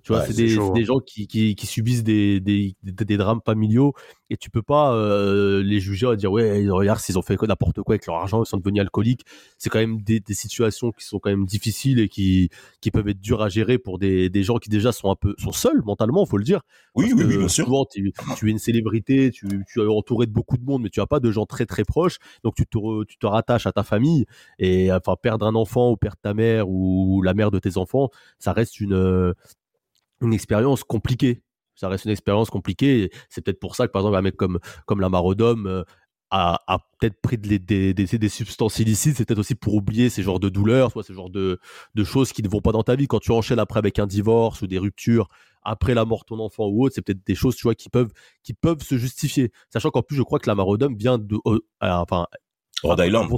[0.05, 0.85] Tu vois, Ouais, c'est c'est des, hein.
[0.85, 3.95] gens qui, qui, qui subissent des, des, des, drames familiaux
[4.29, 7.81] et tu peux pas euh, les juger et dire ouais regarde s'ils ont fait n'importe
[7.81, 9.23] quoi avec leur argent ils sont devenus alcooliques
[9.57, 12.51] c'est quand même des, situations qui sont quand même difficiles et qui,
[12.83, 15.35] qui peuvent être dures à gérer pour des, des gens qui déjà sont un peu
[15.39, 16.61] sont seuls mentalement faut le dire
[16.95, 17.65] Oui, oui, oui, bien sûr.
[17.65, 20.91] souvent tu, tu es une célébrité tu, tu es entouré de beaucoup de monde mais
[20.91, 23.67] tu as pas de gens très très proches donc tu te, re- tu te rattaches
[23.67, 24.27] à ta famille
[24.59, 28.11] et enfin perdre un enfant ou perdre ta mère ou la mère de tes enfants
[28.39, 29.33] ça reste une
[30.25, 31.43] une expérience compliquée
[31.77, 33.11] ça reste une expérience compliquée.
[33.31, 35.83] C'est peut-être pour ça que, par exemple, un mec comme, comme la Marodome euh,
[36.31, 39.17] a, a peut-être pris des, des, des substances illicites.
[39.17, 41.59] C'est peut-être aussi pour oublier ces genres de douleurs, soit ces genres de,
[41.97, 43.09] de choses qui ne vont pas dans ta vie.
[43.09, 45.29] Quand tu enchaînes après avec un divorce ou des ruptures,
[45.65, 47.89] après la mort de ton enfant ou autre, c'est peut-être des choses, tu vois, qui
[47.89, 48.13] peuvent,
[48.45, 49.51] qui peuvent se justifier.
[49.69, 51.59] Sachant qu'en plus, je crois que la Marodome vient de, euh, euh,
[51.91, 52.29] enfin,
[52.85, 53.29] Rhode Island.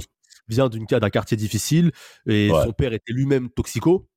[0.47, 1.91] vient d'un quartier difficile
[2.27, 2.63] et Ouais.
[2.63, 4.07] son père était lui-même toxico.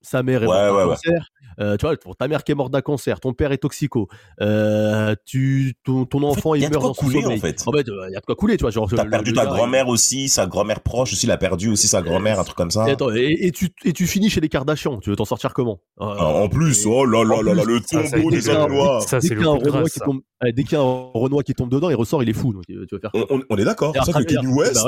[0.00, 0.94] Sa mère est Ouais, morte d'un ouais.
[0.94, 1.28] cancer.
[1.60, 4.06] Euh, tu vois, pour ta mère qui est morte d'un cancer, ton père est toxico.
[4.40, 7.60] Euh, tu, ton, ton enfant, il meurt dans son couler, en fait.
[7.66, 8.70] En fait, il y a de quoi couler, tu vois.
[8.70, 11.68] Genre, T'as le- perdu le ta grand-mère aussi, sa grand-mère proche aussi, il a perdu
[11.68, 12.88] aussi sa grand-mère, un truc comme ça.
[12.88, 15.00] Et, attends, et, et tu, et tu finis chez les Kardashians.
[15.00, 15.80] Tu veux t'en sortir comment?
[16.00, 18.72] Euh, Ah, en plus, oh là là là là, le ça, ça tombeau des hommes
[18.72, 19.02] noirs.
[19.02, 20.04] Ça, dès qu'il y a un Renoir qui ça.
[20.04, 22.34] tombe, ouais, dès qu'il y a un Renoir qui tombe dedans, il ressort, il est
[22.34, 22.52] fou.
[22.52, 23.92] Donc, tu vas faire quoi On, est d'accord.
[24.04, 24.80] C'est vrai que regarde, West,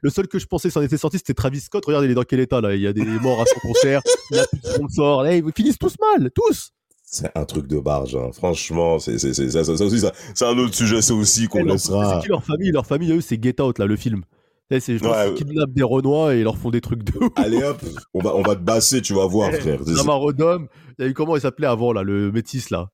[0.00, 1.84] le seul que je pensais s'en était sorti, c'était Travis Scott.
[1.84, 4.00] Regarde, il est dans quel état là Il y a des morts à son concert,
[4.62, 5.22] sponsors.
[5.22, 6.70] Là, ils finissent tous mal, tous.
[7.04, 8.16] c'est un truc de barge.
[8.16, 8.30] hein.
[8.32, 11.62] Franchement, c'est c'est c'est ça, ça, ça ça- c'est un autre sujet, ça aussi qu'on
[11.64, 12.16] leur- laissera.
[12.16, 12.70] C'est qui leur famille?
[12.72, 14.22] Leur famille, eux, c'est Get Out là, le film.
[14.70, 17.28] Eh, c'est Ouais, kidnappent des Renois et ils leur font des trucs de ouf.
[17.36, 17.80] Allez hop,
[18.14, 19.78] on va on va te basser, tu vas voir, frère.
[19.86, 20.66] C'est- Nama Rodom,
[20.98, 22.88] il y a eu comment il s'appelait avant là, le métis là?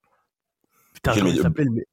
[0.94, 1.84] Putain, comment il s'appelait le,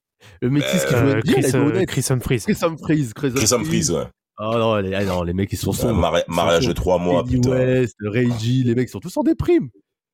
[0.41, 1.86] le métis qui Euh, jouait bien, il Chris, euh.
[1.86, 2.39] Chris Humphries.
[2.39, 3.10] Chris Humphries.
[3.15, 4.04] Chris Chris Humphries, ouais.
[4.39, 6.00] Ah non, les, ah non, les mecs ils sont Euh, sombres.
[6.00, 6.76] mari- mariage de sombres.
[6.76, 7.50] trois mois, Kanye putain.
[7.52, 9.69] West, Ray J, les mecs ils sont tous en déprime.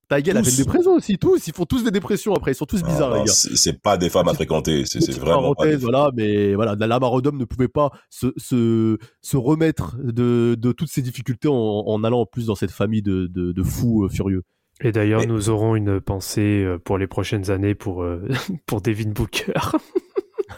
[0.10, 0.58] Ta gueule a fait Tous.
[0.60, 1.48] une dépression aussi, tous.
[1.48, 3.32] Ils font tous des dépressions après, ils sont tous Ah, bizarres, non, les gars.
[3.34, 5.64] c'est pas des femmes à fréquenter, c'est vraiment pas.
[5.64, 10.56] parenthèse, des- voilà, mais voilà, la Marodom ne pouvait pas se, se, se remettre de,
[10.60, 13.64] de toutes ces difficultés en, en allant en plus dans cette famille de, de, de
[13.64, 14.44] fous euh, furieux.
[14.82, 18.28] Et d'ailleurs, Mais- nous aurons une pensée euh, pour les prochaines années pour, euh,
[18.68, 19.54] pour Devin Booker.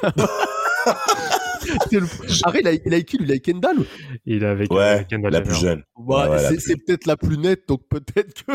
[1.90, 2.08] C'est le-
[2.44, 3.78] Arrête, il a, il a qui lui Il a Kendall
[4.26, 5.84] Il est avec, Ouais, Kendall la plus jeune.
[5.98, 8.52] Ouais, Ouais, la c'est plus- c'est peut-être la plus nette, donc peut-être que.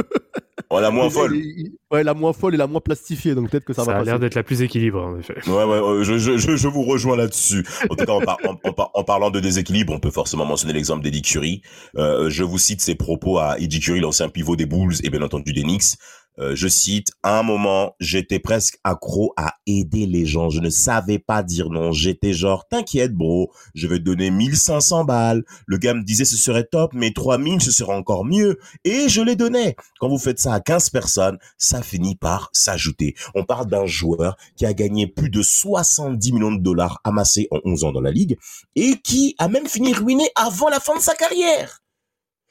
[0.70, 1.36] Oh, la moins folle.
[1.36, 3.90] Il- il- Ouais, la moins folle et la moins plastifiée, donc peut-être que ça, Ça,
[3.90, 4.10] va a passer.
[4.12, 5.34] l'air d'être la plus équilibrée, en effet.
[5.48, 7.66] Ouais, ouais, ouais, je, je, je, je vous rejoins là-dessus.
[7.88, 10.44] En tout cas, en, par- en, en par- en parlant de déséquilibre, on peut forcément
[10.44, 11.62] mentionner l'exemple d'Eddie Curry.
[11.96, 15.22] Euh, je vous cite ses propos à Eddie Curry, l'ancien pivot des Bulls et bien
[15.22, 15.96] entendu des Knicks.
[16.38, 20.48] Euh, je cite, à un moment, j'étais presque accro à aider les gens.
[20.48, 21.92] Je ne savais pas dire non.
[21.92, 25.44] J'étais genre, t'inquiète, bro, je vais te donner 1500 balles.
[25.66, 28.58] Le gars me disait ce serait top, mais 3000 ce serait encore mieux.
[28.84, 29.76] Et je les donnais.
[29.98, 33.14] Quand vous faites ça à 15 personnes, ça finit par s'ajouter.
[33.34, 37.58] On parle d'un joueur qui a gagné plus de 70 millions de dollars amassés en
[37.64, 38.38] 11 ans dans la ligue
[38.76, 41.82] et qui a même fini ruiné avant la fin de sa carrière.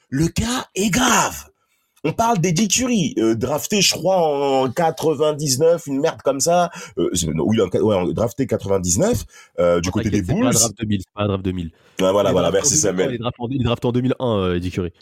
[0.08, 1.49] Le cas est grave.
[2.04, 6.70] On parle d'Eddie Curry, euh, drafté, je crois, en 99, une merde comme ça.
[6.98, 7.10] Euh,
[7.44, 9.24] oui, en, ouais, drafté 99,
[9.58, 10.46] euh, du côté des pas Bulls.
[10.46, 11.70] un draft 2000, c'est pas un draft 2000.
[12.00, 13.10] Ouais, voilà, voilà, merci en 2001, Samuel.
[13.10, 14.92] Il est drafté en, il est drafté en 2001, euh, Eddie Curry.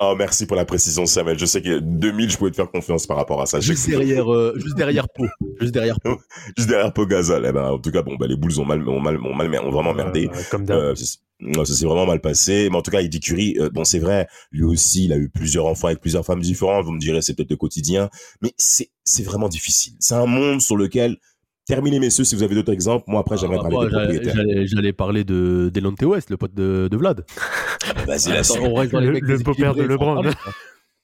[0.00, 1.38] Oh, merci pour la précision, Samuel.
[1.38, 3.58] Je sais que 2000, je pouvais te faire confiance par rapport à ça.
[3.58, 5.26] Juste derrière, euh, juste derrière Pau.
[5.60, 6.18] Juste derrière Pau.
[6.56, 6.92] Juste derrière.
[6.96, 9.52] Eh ben, en tout cas, bon, bah, les Bulls ont mal, ont mal, ont mal,
[9.60, 10.28] ont vraiment merdé.
[10.32, 10.78] Euh, comme d'hab.
[10.78, 10.94] Euh,
[11.54, 12.68] ça s'est vraiment mal passé.
[12.70, 15.28] Mais en tout cas, Eddie Curry, euh, bon, c'est vrai, lui aussi, il a eu
[15.28, 16.84] plusieurs enfants avec plusieurs femmes différentes.
[16.84, 18.10] Vous me direz, c'est peut-être le quotidien.
[18.42, 19.94] Mais c'est, c'est vraiment difficile.
[20.00, 21.16] C'est un monde sur lequel,
[21.66, 23.04] terminez, messieurs, si vous avez d'autres exemples.
[23.08, 24.34] Moi, après, j'aimerais Ah, parler des j'allais- propriétaires.
[24.36, 27.24] J'allais j'allais parler de Delonte West, le pote de, de Vlad.
[28.06, 28.56] Vas-y, là, reste
[28.92, 29.96] dans les Le- le beau-père de déséquilibrés, LeBron.
[29.96, 30.52] faut en parler, quoi.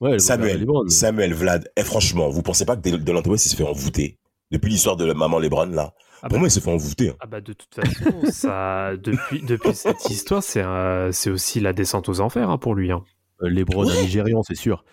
[0.00, 0.88] Ouais, le beau-père de Samuel, LeBron.
[0.88, 1.68] Samuel, Vlad.
[1.76, 4.18] Eh, franchement, vous pensez pas que Del- Delonte West, il se fait envoûter?
[4.50, 5.94] Depuis l'histoire de la maman Lebron, là?
[6.24, 7.10] Ah Pour bah- moi, il se fait envoûter.
[7.10, 7.16] hein.
[7.20, 12.20] Ah bah de toute façon, ça, depuis, depuis cette histoire, c'est aussi la descente aux
[12.20, 12.90] enfers hein, pour lui.
[12.92, 13.04] Hein.
[13.42, 14.84] Euh, LeBron, un Nigérian, c'est sûr.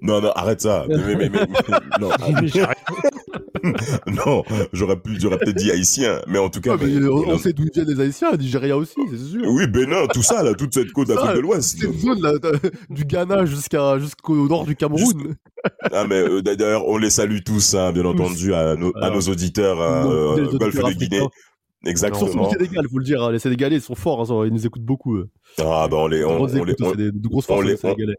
[0.00, 0.86] Non, non, arrête ça.
[0.88, 2.08] Mais, mais, mais, mais- non,
[4.06, 4.42] non,
[4.72, 6.76] j'aurais pu, j'aurais peut-être dit haïtien, mais en tout cas.
[6.76, 7.38] Ouais, mais mais- on, on non.
[7.38, 9.42] sait d'où viennent les Haïtiens, Nigeria aussi, c'est sûr.
[9.48, 11.78] Oui, Bénin, tout ça, là, toute cette côte d'Afrique de l'Ouest.
[11.80, 12.32] Cette zone là,
[12.90, 15.34] du Ghana jusqu'à jusqu'au nord du Cameroun.
[15.92, 19.14] Ah, mais euh, d'ailleurs, on les salue tous, hein, bien entendu, à nos, à Voilà.
[19.14, 20.98] nos auditeurs, hein, euh, les auditeurs Golfe de.
[20.98, 21.18] Guinée.
[21.18, 22.48] Surtout Exactement.
[22.48, 23.22] au Sénégal, faut le dire.
[23.22, 25.16] hein, Les Sénégalais ils sont forts, hein, ils nous écoutent beaucoup.
[25.16, 25.28] eux.
[25.58, 27.70] Ah, ben, on les, on, on les, on- c'est des, de grosses on forces les-
[27.72, 28.16] les Sénégalais.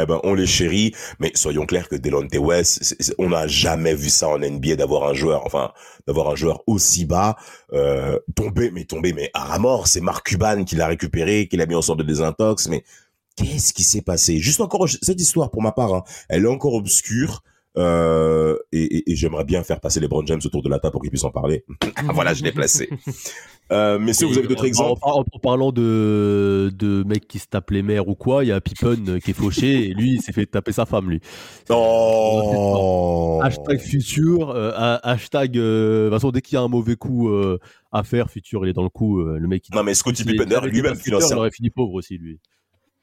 [0.00, 4.08] Eh ben, on les chérit, mais soyons clairs que Delonte West, on n'a jamais vu
[4.10, 5.72] ça en NBA d'avoir un joueur, enfin,
[6.06, 7.36] d'avoir un joueur aussi bas,
[7.72, 9.86] euh, tombé, mais tombé, mais à mort.
[9.86, 12.82] C'est Mark Cuban qui l'a récupéré, qui l'a mis en sorte de désintox, mais
[13.36, 14.38] qu'est-ce qui s'est passé?
[14.38, 17.42] Juste encore, cette histoire, pour ma part, hein, elle est encore obscure.
[17.76, 20.92] Euh, et, et- et j'aimerais bien faire passer les Brown James autour de la table
[20.92, 21.64] pour qu'ils puissent en parler.
[22.14, 22.88] Voilà, je l'ai placé.
[23.74, 27.38] Euh, messieurs, vous avez d'autres En- exemples en, en- en parlant de, de mecs qui
[27.38, 29.94] se tapent les mères ou quoi, il y a Pippen euh, qui est fauché et
[29.94, 31.20] lui, il s'est fait taper sa femme, lui.
[31.70, 35.58] Oh Hashtag futur, euh, ha- hashtag.
[35.58, 37.58] euh, de toute façon, dès qu'il y a un mauvais coup euh,
[37.92, 39.20] à faire, futur, il est dans le coup.
[39.20, 41.70] euh, le mec, il- Non, mais Scottie s'il Pippen, lui-même, basketteur, il financièrement, aurait fini
[41.70, 42.38] pauvre aussi, lui.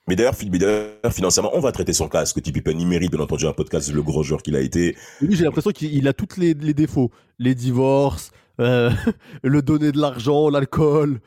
[0.07, 2.25] Mais d'ailleurs, fi- mais d'ailleurs, financièrement, on va traiter son cas.
[2.25, 4.95] Scottie Pippen, il mérite, bien entendu, un podcast, le gros joueur qu'il a été.
[5.21, 7.12] Lui, j'ai l'impression qu'il il a tous les, les défauts.
[7.38, 8.31] Les divorces,
[8.62, 8.89] euh,
[9.43, 11.19] le donner de l'argent, l'alcool.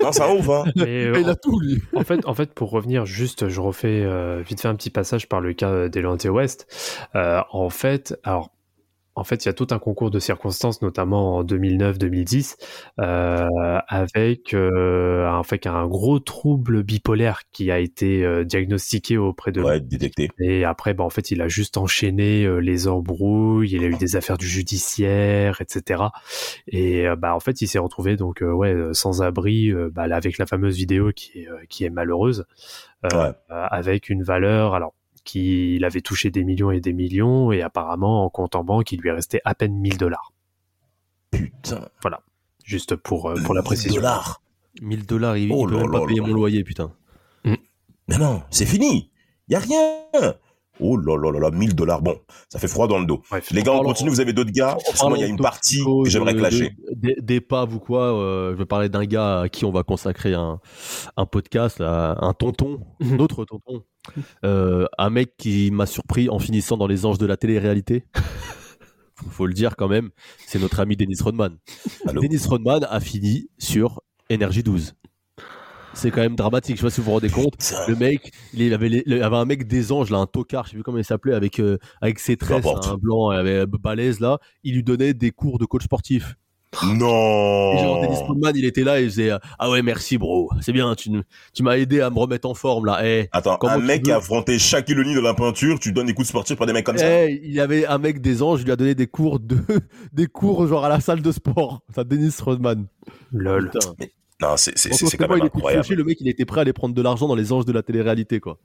[0.00, 0.64] Non, un ouf, hein.
[0.76, 1.82] Mais, euh, il a tout, lui.
[1.94, 5.28] en fait, en fait, pour revenir juste, je refais euh, vite fait un petit passage
[5.28, 6.66] par le cas d'Elante West.
[7.14, 8.50] Euh, en fait, alors
[9.14, 12.56] en fait, il y a tout un concours de circonstances, notamment en 2009-2010,
[13.00, 13.46] euh,
[13.88, 19.80] avec, euh, avec un gros trouble bipolaire qui a été euh, diagnostiqué auprès de Ouais,
[19.80, 20.30] détecté.
[20.40, 23.96] Et après, bah, en fait, il a juste enchaîné euh, les embrouilles, il a eu
[23.96, 26.04] des affaires du judiciaire, etc.
[26.68, 30.04] Et euh, bah, en fait, il s'est retrouvé donc euh, ouais sans abri, euh, bah,
[30.10, 32.44] avec la fameuse vidéo qui est euh, qui est malheureuse,
[33.12, 33.32] Ouais.
[33.50, 38.30] avec une valeur alors qu'il avait touché des millions et des millions et apparemment en
[38.30, 40.32] compte en banque, il lui est resté à peine 1000 dollars.
[41.30, 41.88] Putain.
[42.64, 43.94] Juste pour euh, pour la 1000 précision.
[43.96, 44.42] dollars.
[44.80, 46.92] 1000 dollars, il, Oh il peut là même pas payer mon loyer, putain.
[47.44, 49.10] Mais non, c'est fini.
[49.48, 50.34] Y a rien.
[50.80, 52.02] Oh là là là là, 1000 dollars.
[52.02, 53.22] Bon, ça fait froid dans le dos.
[53.30, 54.10] Bref, Les gars, on continue.
[54.10, 54.76] Vous avez d'autres gars
[55.14, 56.74] il y a une partie que j'aimerais clasher.
[56.96, 59.82] Des, des paves ou quoi, euh, je vais parler d'un gars à qui on va
[59.84, 60.60] consacrer un,
[61.16, 63.16] un podcast, là, un tonton, Mhm.
[63.16, 63.84] notre tonton.
[64.44, 68.04] Euh, un mec qui m'a surpris en finissant dans les anges de la télé-réalité.
[69.14, 70.10] faut, faut le dire quand même,
[70.46, 71.56] c'est notre ami Dennis Rodman.
[72.20, 74.94] Dennis Rodman a fini sur Énergie 12.
[75.94, 77.54] C'est quand même dramatique, je sais pas si vous vous rendez compte.
[77.86, 80.70] Le mec, il avait, les- il avait un mec des anges, là, un tocard, je
[80.70, 84.18] sais plus comment il s'appelait, avec, euh, avec ses tresses, un blanc, il avait balèze
[84.18, 84.38] là.
[84.64, 86.34] Il lui donnait des cours de coach sportif.
[86.72, 88.26] Et genre, Dennis Non.
[88.26, 90.50] Rodman, il était là et il faisait Ah ouais, merci, bro.
[90.60, 91.10] C'est bien, tu,
[91.52, 93.00] tu m'as aidé à me remettre en forme là.
[93.04, 96.14] Eh, Attends, un mec qui a affronté Shaquille O'Neal de la peinture, tu donnes des
[96.14, 98.42] coups de sportif pour des mecs comme ça eh, il y avait un mec des
[98.42, 99.58] anges, il lui a donné des cours de,
[100.12, 101.82] des cours genre à la salle de sport.
[101.94, 102.86] Ça, Dennis Rodman.
[103.32, 103.70] lol.
[104.40, 104.72] Non, c'est
[105.16, 105.84] quand même il était incroyable.
[105.84, 107.70] fauché, le mec, il était prêt à aller prendre de l'argent dans les anges de
[107.72, 108.58] la télé-réalité, quoi.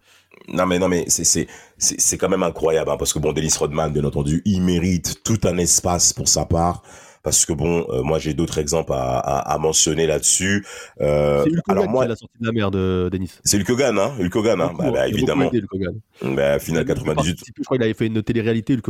[0.47, 1.45] Non mais non mais c'est c'est
[1.77, 5.21] c'est c'est quand même incroyable hein, parce que bon Dennis Rodman bien entendu il mérite
[5.23, 6.81] tout un espace pour sa part
[7.27, 10.65] parce que bon euh, moi j'ai d'autres exemples à, à, à mentionner là-dessus
[11.01, 13.31] euh, c'est Hulk alors Hogan moi qui l'a sorti de la merde, euh, Denis.
[13.43, 16.35] c'est Hulk Hogan hein hein bah, bah, évidemment aidé, Hulk Hogan.
[16.37, 18.87] bah, final Il a 98 participé, Je crois qu'il avait fait une télé-réalité, Hulk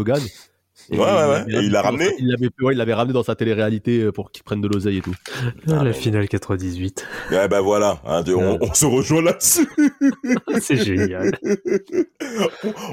[0.91, 0.99] Hogan.
[0.99, 1.61] Ouais, ouais, ouais.
[1.61, 4.31] Et il l'a ramené Il l'avait ouais, il l'avait ramené dans sa télé-réalité euh, pour
[4.31, 5.15] qu'il prenne de l'oseille et tout.
[5.35, 7.05] Ah, Ah, la mais- finale 98.
[7.31, 9.67] ouais bah voilà hein, de- on, on se rejoint là-dessus
[10.61, 11.31] C'est génial.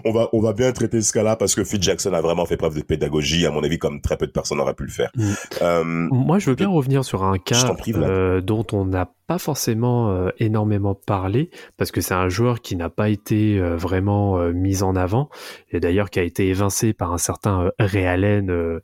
[0.05, 2.57] on va on va bien traiter ce cas-là parce que Phil Jackson a vraiment fait
[2.57, 5.11] preuve de pédagogie à mon avis comme très peu de personnes auraient pu le faire
[5.17, 5.33] Mm.
[5.63, 9.39] euh, Moi, je veux bien revenir sur un cas prie, euh, dont on n'a pas
[9.39, 14.39] forcément euh, énormément parlé, parce que c'est un joueur qui n'a pas été euh, vraiment
[14.39, 15.31] euh, mis en avant,
[15.71, 18.81] et d'ailleurs qui a été évincé par un certain Ray Allen euh,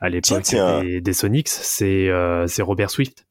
[0.00, 3.26] à l'époque des, des Sonics, c'est euh, c'est Robert Swift.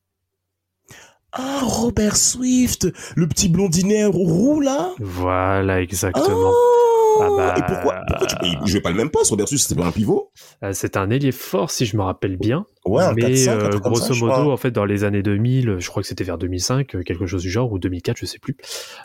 [1.32, 4.94] ah Robert Swift le petit blondinet roux là?
[5.00, 6.52] Voilà, exactement.
[6.52, 6.89] Ah,
[7.22, 9.80] Ah bah, et pourquoi, pourquoi tu, il jouait pas le même poste, Robert Swift, c'était
[9.80, 10.32] pas un pivot?
[10.64, 12.66] Euh, C'est un ailier fort, si je me rappelle bien.
[12.86, 15.78] Ouais, un mais 4-5, un euh, grosso ça, modo, en fait, dans les années 2000,
[15.80, 18.40] je crois que c'était vers 2005, euh, quelque chose du genre, ou 2004, je sais
[18.40, 18.56] plus.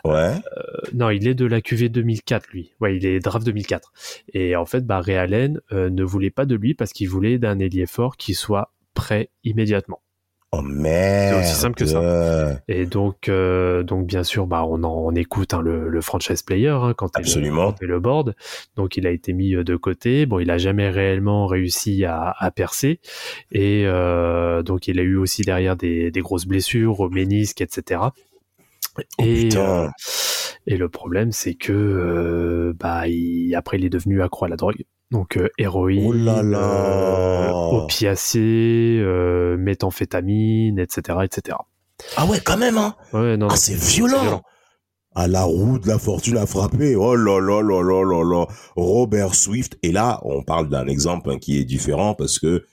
[0.05, 0.33] Ouais.
[0.93, 2.71] Non, il est de la QV 2004, lui.
[2.79, 3.91] Ouais, il est draft 2004.
[4.33, 7.37] Et en fait, bah, Ray Allen euh, ne voulait pas de lui parce qu'il voulait
[7.37, 10.01] d'un ailier fort qui soit prêt immédiatement.
[10.57, 11.35] Oh merde.
[11.43, 12.59] C'est aussi simple que ça.
[12.67, 16.41] Et donc, euh, donc bien sûr, bah, on, en, on écoute hein, le, le franchise
[16.43, 17.73] player hein, quand Absolument.
[17.73, 18.35] t'es le board.
[18.75, 20.25] Donc, il a été mis euh, de côté.
[20.25, 22.99] Bon, il a jamais réellement réussi à, à percer.
[23.51, 28.01] Et euh, donc, il a eu aussi derrière des, des grosses blessures au ménisque, etc.
[29.19, 29.87] et, euh,
[30.67, 34.83] et le problème, c'est que bah, il, après, il est devenu accro à la drogue.
[35.11, 37.49] Donc, euh, héroïne, Oh là là.
[37.49, 41.57] euh, opiacés, euh, méthamphétamine, etc., etc.
[42.17, 42.95] Ah ouais, quand même, hein.
[43.13, 44.41] Ouais, non, Ah, non, c'est violent.
[45.17, 46.95] À la roue de la fortune a frappé.
[46.97, 48.45] Oh là là là là là là.
[48.75, 49.77] Robert Swift.
[49.81, 52.65] Et là, on parle d'un exemple hein, qui est différent parce que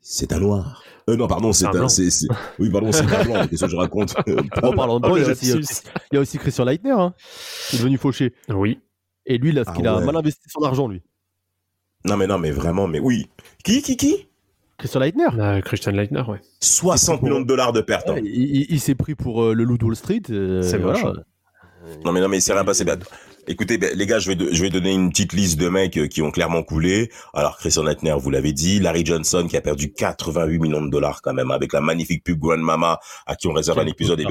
[0.00, 0.82] c'est un noir.
[1.08, 1.88] Euh, non, pardon, c'est un un, blanc.
[1.88, 2.26] c'est, c'est-
[2.58, 3.46] oui, pardon, c'est un blanc.
[3.50, 4.16] Qu'est-ce que je raconte?
[4.62, 5.82] En parlant de Oh, blanc, il y a aussi, lapsus.
[6.10, 7.14] il y a aussi Christian Leitner, hein,
[7.68, 8.32] qui est devenu fauché.
[8.48, 8.80] Oui.
[9.26, 10.04] Et lui, là, ce Ah qu'il a ouais.
[10.04, 11.02] mal investi son argent, lui.
[12.04, 13.26] Non, mais non, mais vraiment, mais oui.
[13.64, 14.26] Qui, qui, qui?
[14.78, 15.28] Christian Leitner.
[15.38, 16.40] Euh, Christian Leitner, ouais.
[16.60, 18.08] 60 millions de dollars de pertes.
[18.10, 18.14] hein.
[18.14, 20.22] Ouais, il il- il s'est pris pour euh, le loup de Wall Street.
[20.30, 21.12] euh, C'est voilà.
[22.04, 22.84] Non mais non mais c'est rien passé.
[22.84, 22.96] Bah,
[23.46, 25.96] écoutez bah, les gars, je vais de- je vais donner une petite liste de mecs
[25.98, 27.10] euh, qui ont clairement coulé.
[27.34, 31.20] Alors Christian Leitner, vous l'avez dit, Larry Johnson qui a perdu 88 millions de dollars
[31.22, 34.18] quand même avec la magnifique pub Grandmama à qui on réserve un épisode.
[34.20, 34.24] Et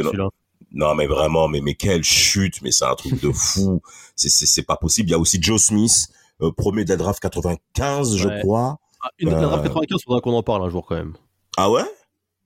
[0.73, 3.81] non mais vraiment, mais mais quelle chute, mais c'est un truc de fou.
[4.15, 5.09] C'est c'est c'est pas possible.
[5.09, 6.07] Il y a aussi Joe Smith,
[6.51, 8.39] premier de la draft 95, je Ouais.
[8.41, 8.77] crois.
[9.01, 11.13] Ah, une la Euh, draft 95, faudra qu'on en parle un jour quand même.
[11.57, 11.83] Ah ouais?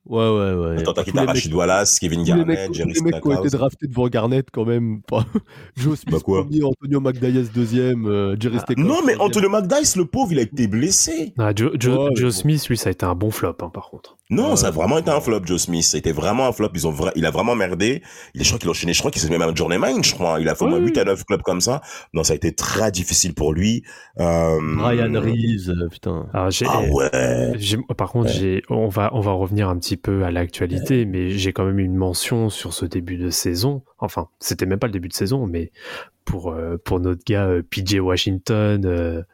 [0.05, 0.79] Ouais, ouais, ouais.
[0.79, 3.43] Attends, t'as quitté Rachid Wallace, Kevin tous les mecs, Garnett, tous les mecs qui ont
[3.43, 5.01] été draftés devant Garnett, quand même.
[5.07, 5.25] Pas...
[5.75, 9.17] Joe Smith Bah quoi premier, Antonio McDyess deuxième, euh, Jerry Stackhouse Non, mais.
[9.19, 11.33] Antonio McDyess, le pauvre, il a été blessé.
[11.37, 12.31] Ah, Joe, Joe- Ouais.
[12.31, 14.16] Smith, lui, ça a été un bon flop, hein, par contre.
[14.29, 14.55] Non, Ouais.
[14.57, 15.83] ça a vraiment été un flop, Joe Smith.
[15.83, 16.69] C'était vraiment un flop.
[16.73, 18.01] Ils ont vra- Il a vraiment merdé.
[18.33, 20.39] Il, je crois qu'il a enchaîné, je crois qu'il s'est même un journeyman, je crois.
[20.41, 20.87] Il a fait au moins Oui.
[20.87, 21.81] 8 à 9 clubs comme ça.
[22.13, 23.83] Non, ça a été très difficile pour lui.
[24.19, 24.59] Euh...
[24.77, 26.27] Brian Reeves, euh, putain.
[26.33, 27.53] Alors, Ah ouais.
[27.95, 28.33] par contre, Ouais.
[28.37, 31.79] j'ai, on va, on va revenir un petit peu à l'actualité, mais j'ai quand même
[31.79, 33.83] une mention sur ce début de saison.
[33.99, 35.71] Enfin, c'était même pas le début de saison, mais
[36.25, 39.25] pour, euh, pour notre gars euh, PJ Washington.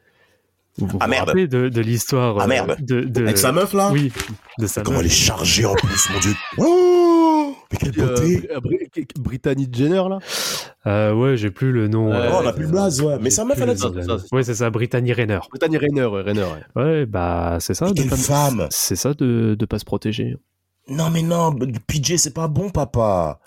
[0.81, 1.27] Euh, vous vous Ah, merde.
[1.27, 2.75] rappelez de, de l'histoire Ah, euh, merde.
[2.81, 3.89] de, de- Avec sa meuf, là?
[3.91, 4.11] Oui,
[4.59, 5.05] de sa Comment meuf.
[5.05, 6.33] elle est chargée en plus, mon dieu.
[6.57, 8.49] Oh mais quelle Euh, beauté.
[8.61, 10.19] Bri- Brittany Jenner, là
[10.85, 12.09] Euh, ouais, j'ai plus le nom.
[12.11, 13.17] Ouais, euh, Oh, on a plus le blaze, ouais.
[13.21, 13.81] Mais sa meuf, elle a dit.
[13.81, 13.89] ça.
[14.31, 15.39] Ouais, c'est ça, Brittany Renner.
[15.49, 16.43] Brittany Renner, ouais, Renner,
[16.75, 16.81] ouais.
[16.83, 17.87] Ouais, bah, c'est ça.
[17.95, 18.67] Quelle femme.
[18.69, 20.37] C'est ça de, de pas se protéger.
[20.87, 21.53] Non, mais non,
[21.87, 23.39] PJ, c'est pas bon, papa.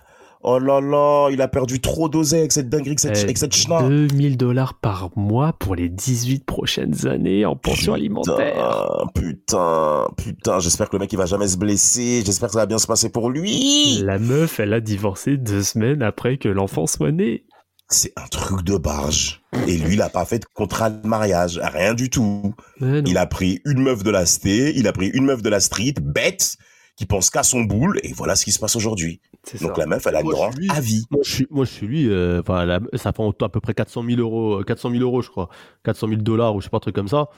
[0.48, 3.52] Oh là là, il a perdu trop d'oseille avec cette dinguerie, avec cette, avec cette
[3.52, 3.82] schna.
[3.82, 9.08] 2000 dollars par mois pour les 18 prochaines années en pension alimentaire.
[9.12, 12.66] Putain, putain, j'espère que le mec il va jamais se blesser, j'espère que ça va
[12.66, 13.98] bien se passer pour lui.
[14.04, 17.44] La meuf, elle a divorcé deux semaines après que l'enfant soit né.
[17.88, 19.42] C'est un truc de barge.
[19.66, 22.54] Et lui, il a pas fait de contrat de mariage, rien du tout.
[22.80, 25.58] Il a pris une meuf de la sté, il a pris une meuf de la
[25.58, 26.56] street, bête,
[26.96, 29.20] qui pense qu'à son boule, et voilà ce qui se passe aujourd'hui.
[29.60, 29.80] Donc ça.
[29.80, 30.68] la meuf, elle a Moi, lui.
[30.70, 31.04] à vie.
[31.10, 32.08] Moi, je suis, moi, je suis lui.
[32.08, 35.28] euh, la- ça fait à peu près 400 000 euros, euh, 400 000 euros, je
[35.30, 35.48] crois,
[35.84, 37.28] 400 000 dollars ou je sais pas un truc comme ça.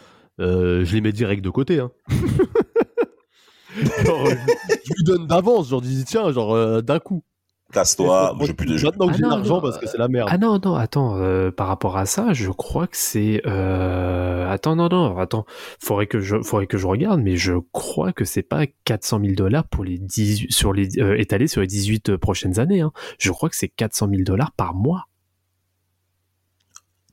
[0.41, 1.81] Euh, je les mets direct de côté.
[1.81, 1.91] Hein.
[4.05, 4.31] genre, euh,
[4.69, 5.69] je, je lui donne d'avance.
[5.69, 7.25] Genre, je dis tiens, genre euh, d'un coup.
[7.73, 9.99] Casse-toi, Moi, je plus de Maintenant que Ah j'ai non, l'argent non, parce que c'est
[9.99, 10.29] la merde.
[10.31, 13.43] Ah non, non, attends, euh, par rapport à ça, je crois que c'est...
[13.47, 14.51] Euh...
[14.51, 15.45] Attends, non, non, attends,
[15.79, 19.35] faudrait que, je, faudrait que je regarde, mais je crois que c'est pas 400 000
[19.35, 22.81] dollars pour les 18, sur les, euh, étalés sur les 18 prochaines années.
[22.81, 22.93] Hein.
[23.19, 25.08] Je crois que c'est 400 000 dollars par mois.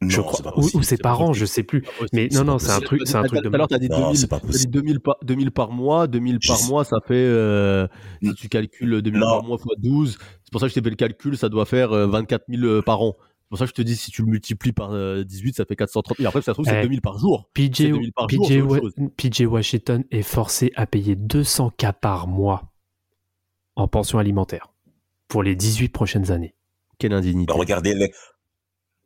[0.09, 0.57] Je crois.
[0.57, 1.45] Ou, ou c'est c'est par pas an, possible.
[1.47, 1.83] je sais plus.
[2.13, 3.53] Mais non, non, c'est un truc, c'est un Tout truc de...
[3.53, 4.71] à l'heure, t'as dit Non, 2000, c'est pas t'as dit possible.
[4.73, 6.07] 2000 par, 2000 par mois.
[6.07, 7.13] 2000 par Je- mois, ça fait.
[7.15, 7.87] euh,
[8.23, 9.27] si tu calcules 2000 Non.
[9.27, 11.65] par mois x 12, c'est pour ça que je t'ai fait le calcul, ça doit
[11.65, 13.15] faire euh, 24 000 euh, par an.
[13.19, 15.65] C'est pour ça que je te dis, si tu le multiplies par euh, 18, ça
[15.65, 16.27] fait 430 000.
[16.27, 17.47] Après, ça se trouve, c'est Eh, 2000 par jour.
[17.53, 18.93] PJ, C'est 2000 par jour, PJ, c'est autre Wa- chose.
[19.17, 22.71] PJ Washington est forcé à payer 200 k par mois
[23.75, 24.73] en pension alimentaire
[25.27, 26.55] pour les 18 prochaines années.
[26.97, 27.51] Quelle indignité.
[27.53, 28.11] Bah, regardez les...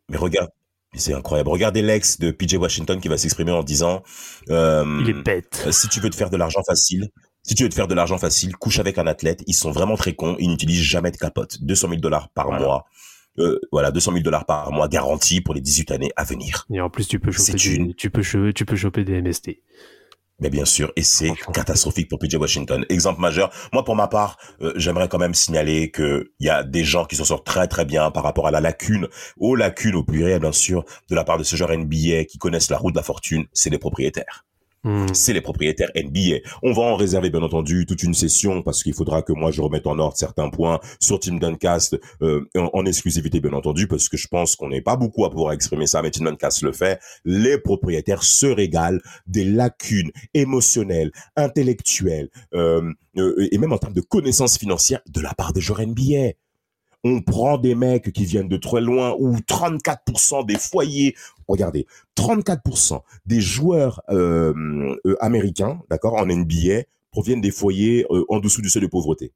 [0.10, 0.50] Mais regarde,
[0.94, 1.50] c'est incroyable.
[1.50, 4.02] Regardez l'ex de PJ Washington qui va s'exprimer en disant
[4.50, 5.64] euh, Il est bête.
[5.68, 7.10] euh, si tu veux te faire de l'argent facile,
[7.44, 9.44] si tu veux te faire de l'argent facile, couche avec un athlète.
[9.48, 10.36] Ils sont vraiment très cons.
[10.40, 11.58] Ils n'utilisent jamais de capote.
[11.62, 12.66] 200 000 dollars par Voilà.
[12.66, 12.86] mois.
[13.38, 16.66] Euh, voilà, 200 000 dollars par mois garantis pour les 18 années à venir.
[16.74, 19.62] Et en plus, tu peux choper, une- peux, tu peux choper des MST.
[20.40, 22.86] Mais bien sûr, et c'est catastrophique pour PJ Washington.
[22.90, 23.52] Exemple majeur.
[23.74, 27.06] Moi, pour ma part, euh, j'aimerais quand même signaler que il y a des gens
[27.06, 30.40] qui s'en sortent très très bien par rapport à la lacune, aux lacunes au pluriel
[30.40, 33.04] bien sûr, de la part de ce genre NBA qui connaissent la route de la
[33.04, 34.46] fortune, c'est les propriétaires.
[34.86, 35.07] Hmm.
[35.13, 36.38] c'est les propriétaires NBA.
[36.63, 39.61] On va en réserver bien entendu toute une session parce qu'il faudra que moi je
[39.61, 44.15] remette en ordre certains points sur Team Duncast euh, en, exclusivité bien entendu parce que
[44.15, 46.97] je pense qu'on n'est pas beaucoup à pouvoir exprimer ça mais Team Duncast le fait.
[47.25, 54.01] Les propriétaires se régalent des lacunes émotionnelles, intellectuelles euh, euh, et même en termes de
[54.01, 56.36] connaissances financières de la part des joueurs NBA.
[57.04, 61.16] On prend des mecs qui viennent de très loin où 34% des foyers,
[61.47, 61.88] regardez,
[62.18, 64.54] 34% des joueurs euh,
[65.06, 69.32] euh, américains, d'accord, en NBA, proviennent des foyers euh, en dessous du seuil de pauvreté.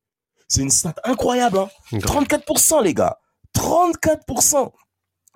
[0.47, 1.70] C'est une stat incroyable, hein.
[1.93, 3.18] 34%, les gars.
[3.55, 4.72] 34%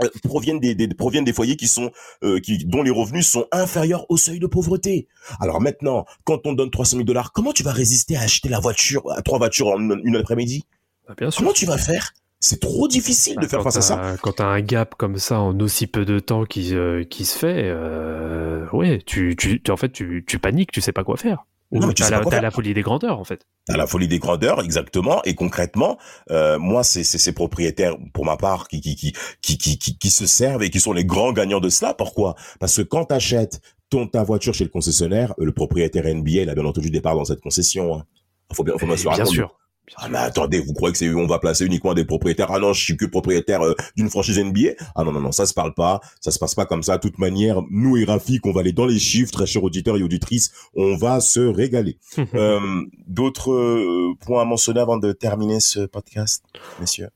[0.03, 1.91] euh, proviennent des, des proviennent des foyers qui sont
[2.23, 5.07] euh, qui dont les revenus sont inférieurs au seuil de pauvreté.
[5.39, 8.59] Alors maintenant, quand on donne 300 000 dollars, comment tu vas résister à acheter la
[8.59, 10.65] voiture, à trois voitures en une, une après-midi?
[11.07, 11.39] Bah, bien sûr.
[11.41, 12.13] Comment tu vas faire?
[12.39, 13.95] C'est trop difficile de Bah, faire face à ça.
[13.95, 17.03] t'as- Quand tu as un gap comme ça en aussi peu de temps qui, euh,
[17.03, 20.91] qui se fait, euh, ouais, tu, tu, tu- en fait, tu, tu paniques, tu sais
[20.91, 21.45] pas quoi faire.
[21.71, 23.45] Non, mais tu t'as sais la, t'as la folie des grandeurs, en fait.
[23.67, 25.21] à la folie des grandeurs, exactement.
[25.23, 25.97] Et concrètement,
[26.31, 30.09] euh, moi, c'est ces propriétaires, pour ma part, qui qui, qui qui qui qui qui
[30.09, 31.93] se servent et qui sont les grands gagnants de cela.
[31.93, 32.35] Pourquoi?
[32.61, 36.55] Parce que quand t'achètes ton ta voiture chez le concessionnaire, le propriétaire NBA, il a
[36.55, 37.97] bien entendu des parts dans cette concession.
[37.97, 38.05] Hein.
[38.53, 39.57] Faut bien, faut bien bien sûr.
[39.95, 42.51] Ah mais attendez, vous croyez que c'est on va placer uniquement des propriétaires?
[42.51, 45.45] Ah non, je suis que propriétaire euh, d'une franchise NBA Ah non non non, ça
[45.45, 46.97] se parle pas, ça se passe pas comme ça.
[46.97, 49.97] De toute manière, nous et Rafik, on va aller dans les chiffres, très chers auditeurs
[49.97, 51.97] et auditrices, on va se régaler.
[52.35, 52.59] euh,
[53.07, 56.43] D'autres euh, points à mentionner avant de terminer ce podcast,
[56.79, 57.09] messieurs?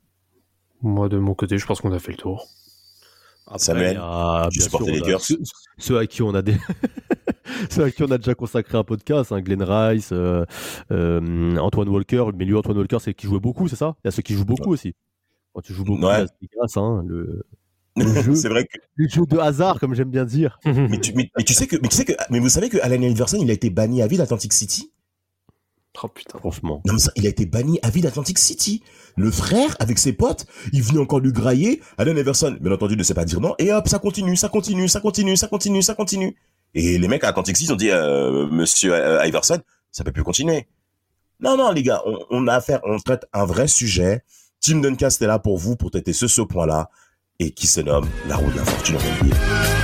[0.82, 2.48] Moi, de mon côté, je pense qu'on a fait le tour.
[3.48, 3.96] Après, Samuel,
[4.52, 5.22] tu bien supportes sûr, les Lakers
[5.78, 6.56] ceux à qui on a des
[7.70, 10.46] c'est à qui on a déjà consacré un podcast, hein, Glenn Rice, euh,
[10.92, 13.96] euh, Antoine Walker, mais lui Antoine Walker c'est qui jouait beaucoup, c'est ça?
[14.04, 14.94] Il y a ceux qui jouent beaucoup aussi.
[15.54, 16.26] Quand tu joues beaucoup, Ouais.
[16.42, 17.44] c'est grâce, hein, le,
[17.98, 20.60] le jeu, c'est vrai que le jeu de hasard comme j'aime bien dire.
[20.66, 22.78] mais tu, mais, mais tu sais que mais tu sais que mais vous savez que
[22.82, 24.92] Allen Iverson il a été banni à vie d'Atlantic City?
[26.04, 26.40] Oh putain.
[26.40, 26.82] Franchement.
[26.86, 28.82] Non mais ça, il a été banni à vie d'Atlantic City.
[29.18, 31.82] Le frère, avec ses potes, il venait encore lui grailler.
[31.98, 33.56] Allen Iverson, bien entendu, ne sait pas dire non.
[33.60, 36.38] Et hop, ça continue, ça continue, ça continue, ça continue, ça continue.
[36.74, 39.60] Et les mecs à Atlantic City ont dit, euh, Monsieur euh, Iverson,
[39.92, 40.68] ça peut plus continuer.
[41.40, 44.24] Non, non, les gars, on, a affaire, on traite un vrai sujet.
[44.62, 46.90] Tim Duncast est là pour vous, pour traiter ce, ce point-là,
[47.40, 49.81] et qui se nomme la roue de la fortune en NBA.